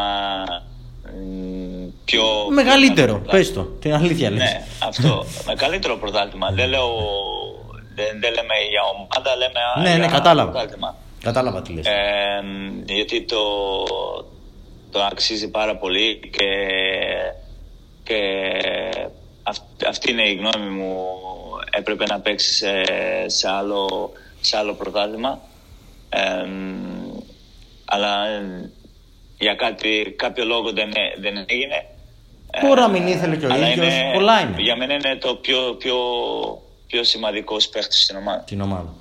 πιο... 2.06 2.24
Μεγαλύτερο, 2.50 3.20
πες 3.32 3.54
το, 3.54 3.64
την 3.64 3.94
αλήθεια 3.94 4.30
λες. 4.30 4.40
Ναι, 4.40 4.66
αυτό, 4.80 5.26
μεγαλύτερο 5.46 5.98
πρωτάθλημα. 5.98 6.52
δεν, 6.52 6.70
λέω, 6.70 6.88
δεν, 7.96 8.20
δεν, 8.20 8.34
λέμε 8.34 8.54
για 8.70 8.82
ομάδα, 8.94 9.36
λέμε 9.36 9.60
ναι, 9.82 9.90
για 9.90 9.98
ναι, 9.98 10.14
κατάλαβα. 10.14 10.52
πρωτάθλημα. 10.52 10.96
Κατάλαβα 11.22 11.62
τι 11.62 11.74
λες. 11.74 11.86
Ε, 11.86 11.92
γιατί 12.86 13.22
το, 13.22 13.38
το 14.92 15.04
αξίζει 15.04 15.50
πάρα 15.50 15.76
πολύ 15.76 16.20
και, 16.32 16.48
και 18.04 18.20
αυτή 19.88 20.12
είναι 20.12 20.30
η 20.30 20.34
γνώμη 20.36 20.70
μου. 20.70 21.06
Έπρεπε 21.72 22.06
να 22.06 22.20
παίξει 22.20 22.54
σε, 22.54 22.84
σε, 23.26 23.50
άλλο, 23.50 24.12
σε 24.42 24.58
άλλο 24.58 24.74
πρωτάθλημα. 24.74 25.40
Ε, 26.10 26.20
αλλά 27.86 28.26
για 29.42 29.56
κάτι, 29.56 30.14
κάποιο 30.18 30.46
λόγο 30.46 30.72
δεν, 30.72 30.90
δεν 31.22 31.46
έγινε. 31.48 31.86
Μπορεί 32.62 32.80
να 32.80 32.90
μην 32.90 33.08
ήθελε 33.08 33.36
και 33.36 33.46
ο 33.46 33.56
ίδιος. 33.56 33.94
Πολλά 34.14 34.42
είναι. 34.42 34.56
Για 34.58 34.76
μένα 34.76 34.94
είναι 34.94 35.16
το 35.16 35.36
πιο, 35.36 35.76
πιο, 35.78 35.96
πιο 36.88 37.04
σημαντικό 37.04 37.56
παίχτης 37.72 38.04
στην 38.04 38.16
ομάδα. 38.16 38.40
Την 38.40 38.62
ομάδα. 38.62 38.94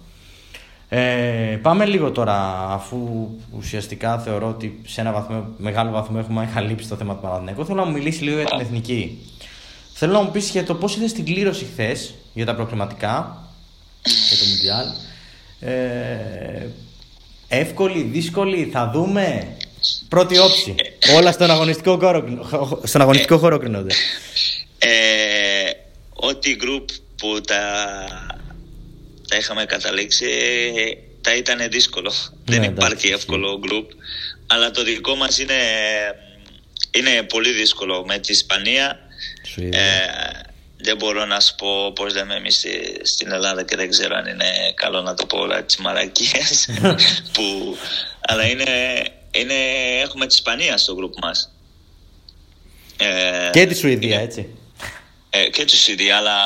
Ε, 0.88 1.58
πάμε 1.62 1.84
λίγο 1.84 2.10
τώρα, 2.10 2.66
αφού 2.70 3.28
ουσιαστικά 3.56 4.18
θεωρώ 4.18 4.48
ότι 4.48 4.80
σε 4.86 5.00
ένα 5.00 5.12
βαθμό, 5.12 5.48
μεγάλο 5.56 5.90
βαθμό 5.90 6.16
έχουμε 6.20 6.50
καλύψει 6.54 6.88
το 6.88 6.96
θέμα 6.96 7.14
του 7.14 7.20
Παναθηναϊκού. 7.20 7.64
Θέλω 7.64 7.80
να 7.80 7.86
μου 7.86 7.92
μιλήσει 7.92 8.22
λίγο 8.22 8.36
για 8.36 8.46
την 8.46 8.60
εθνική. 8.60 9.18
Θέλω 9.94 10.12
να 10.12 10.22
μου 10.22 10.30
πεις 10.30 10.50
για 10.50 10.64
το 10.64 10.74
πώς 10.74 10.96
είδες 10.96 11.12
την 11.12 11.24
κλήρωση 11.24 11.64
χθες 11.64 12.14
για 12.34 12.46
τα 12.46 12.54
προκριματικά 12.54 13.44
για 14.28 14.38
το 14.38 14.44
Μουντιάλ. 14.50 14.86
Ε, 15.60 16.66
εύκολη, 17.48 18.02
δύσκολη, 18.02 18.64
θα 18.72 18.90
δούμε; 18.90 19.56
Πρώτη 20.08 20.38
όψη. 20.38 20.74
Όλα 21.16 21.32
στον 21.32 21.50
αγωνιστικό 21.50 21.98
χώρο, 21.98 22.80
στον 22.84 23.00
αγωνιστικό 23.00 23.38
χώρο 23.38 23.58
κρίνονται. 23.58 23.94
Ε, 24.78 24.90
ό,τι 26.14 26.54
γκρουπ 26.54 26.88
που 27.16 27.40
τα, 27.40 27.62
τα 29.28 29.36
είχαμε 29.36 29.64
καταλήξει 29.64 30.26
τα 31.20 31.34
ήταν 31.34 31.68
δύσκολο. 31.70 32.12
Ναι, 32.50 32.58
Δεν 32.58 32.70
υπάρχει 32.70 33.08
εύκολο 33.08 33.58
γκρουπ. 33.58 33.90
Αλλά 34.46 34.70
το 34.70 34.82
δικό 34.82 35.14
μας 35.14 35.38
είναι, 35.38 35.60
είναι 36.90 37.22
πολύ 37.22 37.52
δύσκολο 37.52 38.04
με 38.06 38.18
τη 38.18 38.32
Ισπανία. 38.32 38.98
Ε, 39.56 39.80
δεν 40.76 40.96
μπορώ 40.96 41.24
να 41.26 41.40
σου 41.40 41.54
πω 41.54 41.92
πώς 41.92 42.14
λέμε 42.14 42.34
εμείς 42.34 42.64
στην 43.02 43.32
Ελλάδα 43.32 43.64
και 43.64 43.76
δεν 43.76 43.90
ξέρω 43.90 44.16
αν 44.16 44.26
είναι 44.26 44.72
καλό 44.74 45.00
να 45.00 45.14
το 45.14 45.26
πω 45.26 45.38
όλα 45.38 45.64
τι 45.64 45.80
μαρακίε. 45.80 46.42
αλλά 48.28 48.46
είναι, 48.46 48.64
είναι, 49.30 49.54
έχουμε 50.02 50.26
τη 50.26 50.34
Ισπανία 50.34 50.76
στο 50.76 50.94
γκρουπ 50.94 51.14
μας. 51.22 51.54
Ε, 52.98 53.50
και 53.52 53.66
τη 53.66 53.74
Σουηδία, 53.74 54.20
έτσι. 54.20 54.54
Ε, 55.30 55.48
και 55.48 55.64
τη 55.64 55.76
Σουηδία, 55.76 56.16
αλλά 56.16 56.38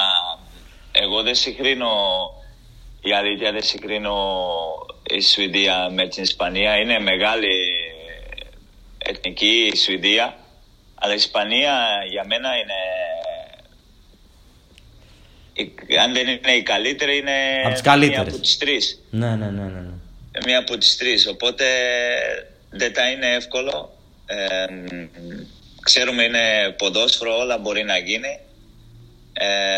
εγώ 0.93 1.22
δεν 1.22 1.35
συγκρίνω. 1.35 1.93
Η 3.01 3.12
αλήθεια 3.12 3.53
δεν 3.53 3.62
συγκρίνω 3.62 4.16
η 5.11 5.20
Σουηδία 5.20 5.89
με 5.91 6.09
την 6.09 6.22
Ισπανία. 6.22 6.76
Είναι 6.76 6.99
μεγάλη 6.99 7.49
εθνική 8.99 9.70
η 9.72 9.76
Σουηδία. 9.76 10.39
Αλλά 10.95 11.12
η 11.12 11.16
Ισπανία 11.16 11.74
για 12.11 12.24
μένα 12.26 12.49
είναι. 12.57 12.74
Αν 16.03 16.12
δεν 16.12 16.28
είναι 16.28 16.53
η 16.53 16.62
καλύτερη, 16.62 17.16
είναι 17.16 17.32
από 17.64 17.97
μία 17.97 18.20
από 18.20 18.39
τις 18.39 18.59
τρεις. 18.59 19.03
Ναι, 19.11 19.37
ναι, 19.37 19.51
ναι, 19.51 19.62
ναι, 19.62 19.80
ναι. 19.80 20.41
Μία 20.45 20.59
από 20.59 20.78
τις 20.78 20.97
τρεις. 20.97 21.26
Οπότε 21.26 21.64
δεν 22.77 22.93
τα 22.93 23.11
είναι 23.11 23.35
εύκολο. 23.35 23.97
Ε, 24.27 24.66
ξέρουμε 25.83 26.22
είναι 26.22 26.75
ποδόσφαιρο, 26.79 27.37
όλα 27.39 27.59
μπορεί 27.59 27.85
να 27.85 27.99
γίνει. 27.99 28.39
Ε, 29.33 29.77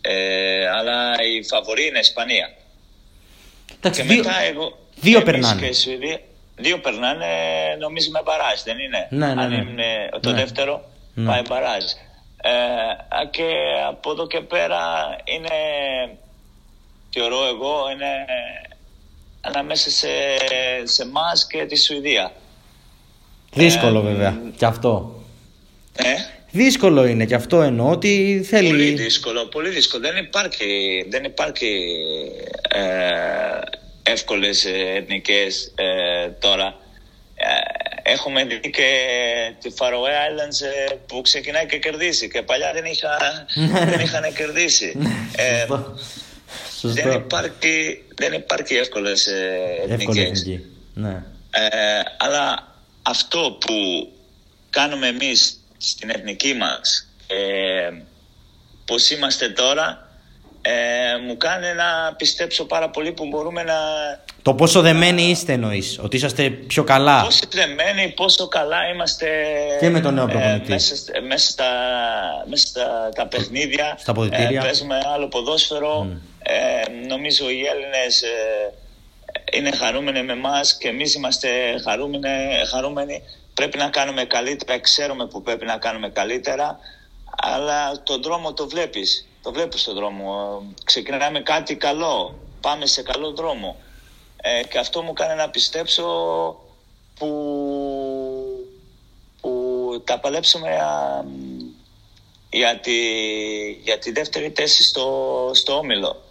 ε, 0.00 0.68
αλλά 0.68 1.12
η 1.22 1.42
φαβορή 1.42 1.86
είναι 1.86 1.96
η 1.96 2.00
Ισπανία. 2.00 2.52
Εντάξει, 3.76 4.00
και 4.02 4.08
δύο, 4.08 4.16
μετά 4.16 4.40
εγώ, 4.40 4.78
δύο 5.00 5.22
περνάνε. 5.22 5.68
Και 5.68 6.20
Δύο 6.56 6.80
περνάνε 6.80 7.26
νομίζω 7.78 8.10
με 8.10 8.20
μπαράζ, 8.24 8.60
δεν 8.64 8.78
είναι; 8.78 9.06
Ναι, 9.10 9.34
ναι, 9.34 9.42
Αν 9.42 9.48
ναι. 9.48 9.56
είναι 9.56 10.08
το 10.20 10.32
δεύτερο 10.32 10.84
πάει 11.26 11.42
μπαράζ. 11.48 11.84
Ε, 12.42 13.26
και 13.30 13.48
από 13.88 14.10
εδώ 14.10 14.26
και 14.26 14.40
πέρα 14.40 15.16
είναι, 15.24 15.56
θεωρώ 17.10 17.46
εγώ, 17.46 17.90
είναι 17.92 18.26
ανάμεσα 19.42 19.90
σε, 19.90 20.08
σε 20.84 21.02
εμάς 21.02 21.46
και 21.46 21.64
τη 21.64 21.78
Σουηδία. 21.78 22.32
Δύσκολο 23.52 23.98
ε, 23.98 24.02
βέβαια, 24.02 24.40
και 24.56 24.64
αυτό. 24.64 25.22
Ε; 25.92 26.14
Δύσκολο 26.54 27.06
είναι 27.06 27.24
και 27.24 27.34
αυτό 27.34 27.62
εννοώ 27.62 27.90
ότι 27.90 28.44
θέλει... 28.48 28.68
Πολύ 28.68 28.90
δύσκολο, 28.90 29.46
πολύ 29.46 29.68
δύσκολο. 29.70 30.02
Δεν 30.02 30.16
υπάρχει, 30.16 30.66
δεν 31.08 31.24
υπάρχει 31.24 31.88
ε, 32.68 34.10
εύκολες 34.12 34.64
ε, 34.64 34.70
εθνικές 34.96 35.72
ε, 35.74 36.28
τώρα. 36.28 36.76
Ε, 37.34 38.10
έχουμε 38.12 38.44
δει 38.44 38.60
και 38.60 38.88
τη 39.60 39.70
Faroe 39.78 40.08
Islands 40.28 40.92
που 41.06 41.20
ξεκινάει 41.20 41.66
και 41.66 41.78
κερδίσει 41.78 42.28
και 42.28 42.42
παλιά 42.42 42.72
δεν, 42.72 42.84
είχα, 42.84 43.18
δεν 43.90 44.00
είχαν 44.00 44.34
κερδίσει. 44.34 44.96
ε, 46.84 46.88
Δεν, 46.88 47.12
υπάρχει, 47.12 48.04
δεν 48.14 48.32
υπάρχει 48.32 48.74
εύκολες 48.74 49.26
εθνικές. 49.88 50.46
Ναι. 50.94 51.24
αλλά 52.18 52.76
αυτό 53.02 53.56
που 53.60 53.72
κάνουμε 54.70 55.06
εμείς 55.06 55.60
στην 55.76 56.10
εθνική 56.10 56.54
μας 56.54 57.08
ε, 57.26 57.90
πως 58.84 59.10
είμαστε 59.10 59.48
τώρα 59.48 60.11
ε, 60.62 60.72
μου 61.26 61.36
κάνει 61.36 61.66
να 61.66 62.14
πιστέψω 62.16 62.64
πάρα 62.64 62.90
πολύ 62.90 63.12
που 63.12 63.26
μπορούμε 63.26 63.62
να... 63.62 63.74
Το 64.42 64.54
πόσο 64.54 64.80
δεμένοι 64.80 65.22
είστε 65.22 65.52
εννοείς, 65.52 65.98
ότι 66.02 66.16
είσαστε 66.16 66.50
πιο 66.50 66.84
καλά; 66.84 67.22
Πόσο 67.22 67.44
δεμένοι, 67.50 68.12
πόσο 68.16 68.48
καλά 68.48 68.88
είμαστε... 68.94 69.26
Και 69.80 69.88
με 69.88 70.00
τον 70.00 70.14
νέο 70.14 70.26
προπονητή. 70.26 70.72
Ε, 70.72 70.74
μέσα, 70.74 70.94
μέσα, 71.26 71.50
στα, 71.50 71.64
μέσα 72.46 72.66
στα 72.66 73.08
τα 73.14 73.26
παιχνίδια. 73.26 73.96
Στα 73.98 74.12
ποδητήρια. 74.12 74.60
Ε, 74.60 74.64
παίζουμε 74.64 74.98
άλλο 75.14 75.28
ποδόσφαιρο. 75.28 76.06
Mm. 76.10 76.16
Ε, 76.42 77.06
νομίζω 77.08 77.50
οι 77.50 77.62
Έλληνες 77.66 78.22
ε, 78.22 78.72
είναι 79.56 79.70
χαρούμενοι 79.70 80.22
με 80.22 80.32
εμάς 80.32 80.76
και 80.76 80.88
εμείς 80.88 81.14
είμαστε 81.14 81.48
χαρούμενοι, 81.84 82.26
χαρούμενοι. 82.70 83.22
Πρέπει 83.54 83.78
να 83.78 83.88
κάνουμε 83.88 84.24
καλύτερα, 84.24 84.80
ξέρουμε 84.80 85.26
που 85.26 85.42
πρέπει 85.42 85.64
να 85.64 85.76
κάνουμε 85.76 86.08
καλύτερα, 86.08 86.78
αλλά 87.42 88.02
τον 88.02 88.22
δρόμο 88.22 88.52
το 88.52 88.68
βλέπεις 88.68 89.26
το 89.42 89.52
βλέπω 89.52 89.76
στον 89.76 89.94
δρόμο. 89.94 90.62
Ξεκινάμε 90.84 91.40
κάτι 91.40 91.76
καλό. 91.76 92.38
Πάμε 92.60 92.86
σε 92.86 93.02
καλό 93.02 93.30
δρόμο. 93.30 93.76
Ε, 94.36 94.62
και 94.62 94.78
αυτό 94.78 95.02
μου 95.02 95.12
κάνει 95.12 95.34
να 95.34 95.50
πιστέψω 95.50 96.04
που, 97.18 97.28
που 99.40 100.02
τα 100.04 100.18
παλέψουμε 100.18 100.68
για, 100.68 101.24
για, 102.50 102.78
τη, 102.78 103.00
για 103.82 103.98
τη 103.98 104.12
δεύτερη 104.12 104.52
θέση 104.56 104.82
στο, 104.82 105.50
στο 105.54 105.76
Όμιλο. 105.76 106.22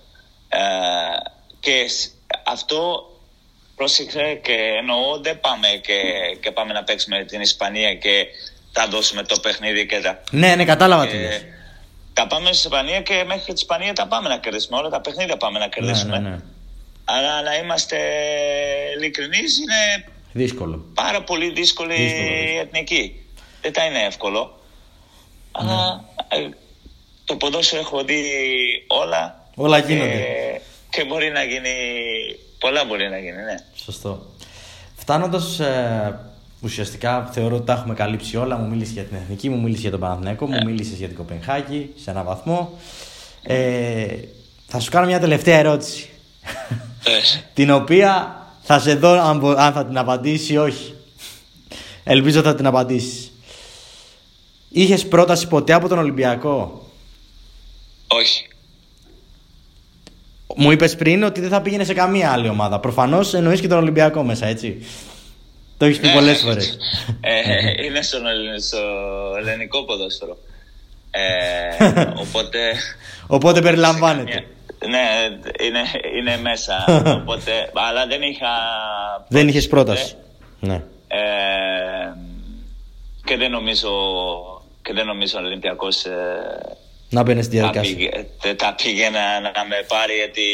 Ε, 0.49 0.59
και 1.59 1.85
αυτό 2.45 3.09
πρόσεξε 3.75 4.39
και 4.43 4.55
εννοώ 4.79 5.19
δεν 5.21 5.39
πάμε 5.39 5.67
και, 5.67 6.01
και 6.39 6.51
πάμε 6.51 6.73
να 6.73 6.83
παίξουμε 6.83 7.23
την 7.23 7.41
Ισπανία 7.41 7.95
και 7.95 8.27
θα 8.71 8.87
δώσουμε 8.87 9.23
το 9.23 9.39
παιχνίδι 9.39 9.85
και 9.85 9.99
τα... 9.99 10.21
Ναι, 10.31 10.55
ναι, 10.55 10.65
κατάλαβα 10.65 11.07
τι 11.07 11.17
τα 12.13 12.27
πάμε 12.27 12.51
στην 12.51 12.71
Ισπανία 12.71 13.01
και 13.01 13.23
μέχρι 13.27 13.43
την 13.43 13.53
Ισπανία 13.53 13.93
τα 13.93 14.07
πάμε 14.07 14.29
να 14.29 14.37
κερδίσουμε. 14.37 14.77
Όλα 14.77 14.89
τα 14.89 15.01
παιχνίδια 15.01 15.37
πάμε 15.37 15.59
να 15.59 15.67
κερδίσουμε. 15.67 16.19
Ναι, 16.19 16.29
ναι, 16.29 16.35
ναι. 16.35 16.41
Αλλά 17.05 17.41
να 17.41 17.55
είμαστε 17.55 17.97
ειλικρινείς 18.97 19.57
είναι 19.57 20.11
δύσκολο. 20.31 20.85
πάρα 20.93 21.23
πολύ 21.23 21.51
δύσκολη 21.51 21.95
η 21.95 22.57
εθνική. 22.57 23.25
Δεν 23.61 23.73
θα 23.73 23.85
είναι 23.85 24.03
εύκολο. 24.05 24.59
Αλλά 25.51 26.05
ναι. 26.29 26.45
ε, 26.45 26.49
το 27.25 27.35
ποδόσφαιρο 27.35 27.81
έχω 27.81 28.03
δει 28.03 28.23
όλα. 28.87 29.49
Όλα 29.55 29.77
γίνονται. 29.77 30.61
Και, 30.89 31.05
μπορεί 31.05 31.29
να 31.29 31.43
γίνει. 31.43 31.69
Πολλά 32.59 32.85
μπορεί 32.85 33.09
να 33.09 33.17
γίνει, 33.17 33.41
ναι. 33.41 33.55
Σωστό. 33.75 34.25
Φτάνοντας 34.95 35.59
ε, 35.59 36.30
ουσιαστικά 36.61 37.29
θεωρώ 37.31 37.55
ότι 37.55 37.65
τα 37.65 37.73
έχουμε 37.73 37.93
καλύψει 37.93 38.37
όλα. 38.37 38.57
Μου 38.57 38.69
μίλησε 38.69 38.91
για 38.91 39.03
την 39.03 39.17
Εθνική, 39.17 39.49
μου 39.49 39.61
μίλησε 39.61 39.81
για 39.81 39.91
τον 39.91 39.99
Παναθηναϊκό, 39.99 40.45
μου 40.45 40.63
μίλησε 40.65 40.95
για 40.95 41.07
την 41.07 41.17
Κοπενχάγη 41.17 41.89
σε 41.95 42.09
έναν 42.09 42.25
βαθμό. 42.25 42.79
Ε, 43.43 44.05
θα 44.67 44.79
σου 44.79 44.91
κάνω 44.91 45.05
μια 45.05 45.19
τελευταία 45.19 45.57
ερώτηση. 45.57 46.09
την 47.53 47.71
οποία 47.71 48.35
θα 48.61 48.79
σε 48.79 48.95
δω 48.95 49.09
αν, 49.09 49.57
αν 49.57 49.73
θα 49.73 49.85
την 49.85 49.97
απαντήσει 49.97 50.53
ή 50.53 50.57
όχι. 50.57 50.95
Ελπίζω 52.03 52.41
θα 52.41 52.55
την 52.55 52.65
απαντήσεις. 52.65 53.31
Είχες 54.69 55.07
πρόταση 55.07 55.47
ποτέ 55.47 55.73
από 55.73 55.87
τον 55.87 55.97
Ολυμπιακό; 55.97 56.85
Όχι. 58.07 58.45
Μου 60.55 60.71
είπες 60.71 60.95
πριν 60.95 61.23
ότι 61.23 61.41
δεν 61.41 61.49
θα 61.49 61.61
πήγαινε 61.61 61.83
σε 61.83 61.93
καμία 61.93 62.31
άλλη 62.31 62.49
ομάδα. 62.49 62.79
Προφανώς 62.79 63.33
εννοείς 63.33 63.61
και 63.61 63.67
τον 63.67 63.77
Ολυμπιακό 63.77 64.23
μέσα, 64.23 64.45
έτσι. 64.45 64.77
Το 65.81 65.87
έχεις 65.87 65.99
πει 65.99 66.07
ναι, 66.07 66.13
πολλές 66.13 66.39
φορές. 66.39 66.77
Ε, 67.21 67.85
είναι 67.85 68.01
στο, 68.01 68.17
στο 68.59 68.79
ελληνικό 69.39 69.83
ποδόσφαιρο. 69.83 70.37
Ε, 71.11 71.21
οπότε. 72.23 72.59
οπότε 73.27 73.61
περιλαμβάνεται. 73.61 74.45
Ναι, 74.89 74.99
είναι, 75.65 75.79
είναι 76.17 76.37
μέσα. 76.37 76.85
Οπότε, 77.17 77.51
αλλά 77.73 78.07
δεν 78.07 78.21
είχα. 78.21 78.47
Δεν 79.27 79.47
είχες 79.47 79.67
πρόταση. 79.67 80.15
Ναι. 80.59 80.83
Ε, 81.07 81.19
και 83.23 83.37
δεν 83.37 83.51
νομίζω. 83.51 83.89
Και 84.81 84.93
δεν 84.93 85.05
νομίζω 85.05 85.39
ο 85.39 85.41
Ολυμπιακός 85.41 86.05
ε, 86.05 86.11
να 87.09 87.23
μπαίνεις 87.23 87.45
στη 87.45 87.57
διαδικασία. 87.57 88.25
Τα 88.55 88.75
πήγαινα 88.83 89.39
να 89.39 89.65
με 89.69 89.85
πάρει 89.87 90.13
γιατί. 90.13 90.49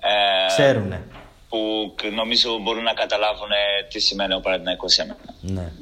Ε, 0.00 0.46
Ξέρουνε. 0.46 1.02
Που 1.48 1.58
νομίζω 2.14 2.58
μπορούν 2.62 2.82
να 2.82 2.92
καταλάβουν 2.92 3.48
τι 3.92 4.00
σημαίνει 4.00 4.34
ο 4.34 4.40
Παναθηναϊκός 4.40 4.92
σε 4.92 5.02
μένα. 5.02 5.34
Ναι. 5.40 5.72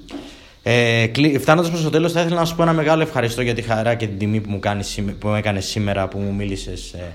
Ε, 0.63 1.39
Φτάνοντας 1.39 1.71
προς 1.71 1.83
το 1.83 1.91
τέλος, 1.91 2.13
θα 2.13 2.21
ήθελα 2.21 2.37
να 2.37 2.45
σου 2.45 2.57
πω 2.57 2.63
ένα 2.63 2.73
μεγάλο 2.73 3.03
ευχαριστώ 3.03 3.43
για 3.43 3.55
τη 3.55 3.63
χαρά 3.63 3.95
και 3.95 4.07
την 4.07 4.19
τιμή 4.19 4.41
που 4.41 4.51
μου, 4.51 4.59
κάνεις, 4.59 4.99
που 5.19 5.29
έκανες 5.29 5.65
σήμερα 5.65 6.09
που 6.09 6.19
μου 6.19 6.35
μίλησες 6.35 6.93
ε, 6.93 7.15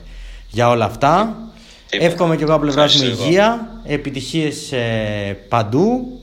για 0.50 0.70
όλα 0.70 0.86
αυτά. 0.86 1.36
Εύχομαι 1.90 2.36
και 2.36 2.44
εγώ 2.44 2.54
από 2.54 2.62
πλευράς 2.62 2.96
μου 2.96 3.06
υγεία, 3.06 3.82
επιτυχίες 3.86 4.72
ε, 4.72 5.38
παντού. 5.50 6.20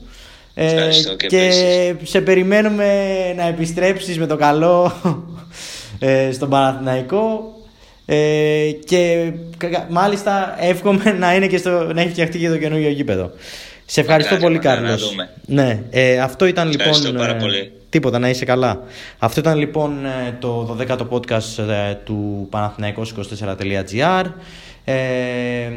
Ε, 0.53 0.89
και, 1.17 1.27
και 1.27 1.51
σε 2.03 2.21
περιμένουμε 2.21 2.85
να 3.35 3.43
επιστρέψεις 3.43 4.19
με 4.19 4.25
το 4.25 4.35
καλό 4.35 4.93
ε, 5.99 6.31
στον 6.31 6.49
Παναθηναϊκό 6.49 7.53
ε, 8.11 8.71
και 8.85 9.31
μάλιστα 9.89 10.55
εύχομαι 10.59 11.11
να, 11.19 11.35
είναι 11.35 11.47
και 11.47 11.57
στο, 11.57 11.93
να 11.93 12.01
έχει 12.01 12.09
φτιαχτεί 12.09 12.39
και 12.39 12.49
το 12.49 12.57
καινούργιο 12.57 12.89
γήπεδο. 12.89 13.31
Σε 13.85 14.01
ευχαριστώ 14.01 14.37
πολύ, 14.37 14.59
Κάρλος. 14.59 15.15
Ναι, 15.45 15.83
ε, 15.89 16.19
αυτό 16.19 16.45
ήταν 16.45 16.69
λοιπόν. 16.69 17.15
Πάρα 17.17 17.35
πολύ. 17.35 17.71
Τίποτα, 17.89 18.19
να 18.19 18.29
είσαι 18.29 18.45
καλά. 18.45 18.83
Αυτό 19.17 19.39
ήταν 19.39 19.57
λοιπόν 19.57 19.97
το 20.39 20.77
12ο 20.79 21.07
podcast 21.09 21.65
του 22.03 22.49
Παναθηναϊκός24.gr. 22.51 24.25
Ε, 24.83 25.71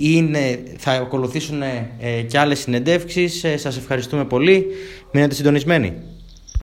είναι, 0.00 0.62
θα 0.76 0.92
ακολουθήσουν 0.92 1.62
ε, 1.62 2.22
και 2.26 2.38
άλλες 2.38 2.58
συνεντεύξεις. 2.58 3.44
Ε, 3.44 3.56
σας 3.56 3.76
ευχαριστούμε 3.76 4.24
πολύ. 4.24 4.66
Μείνετε 5.12 5.34
συντονισμένοι. 5.34 5.92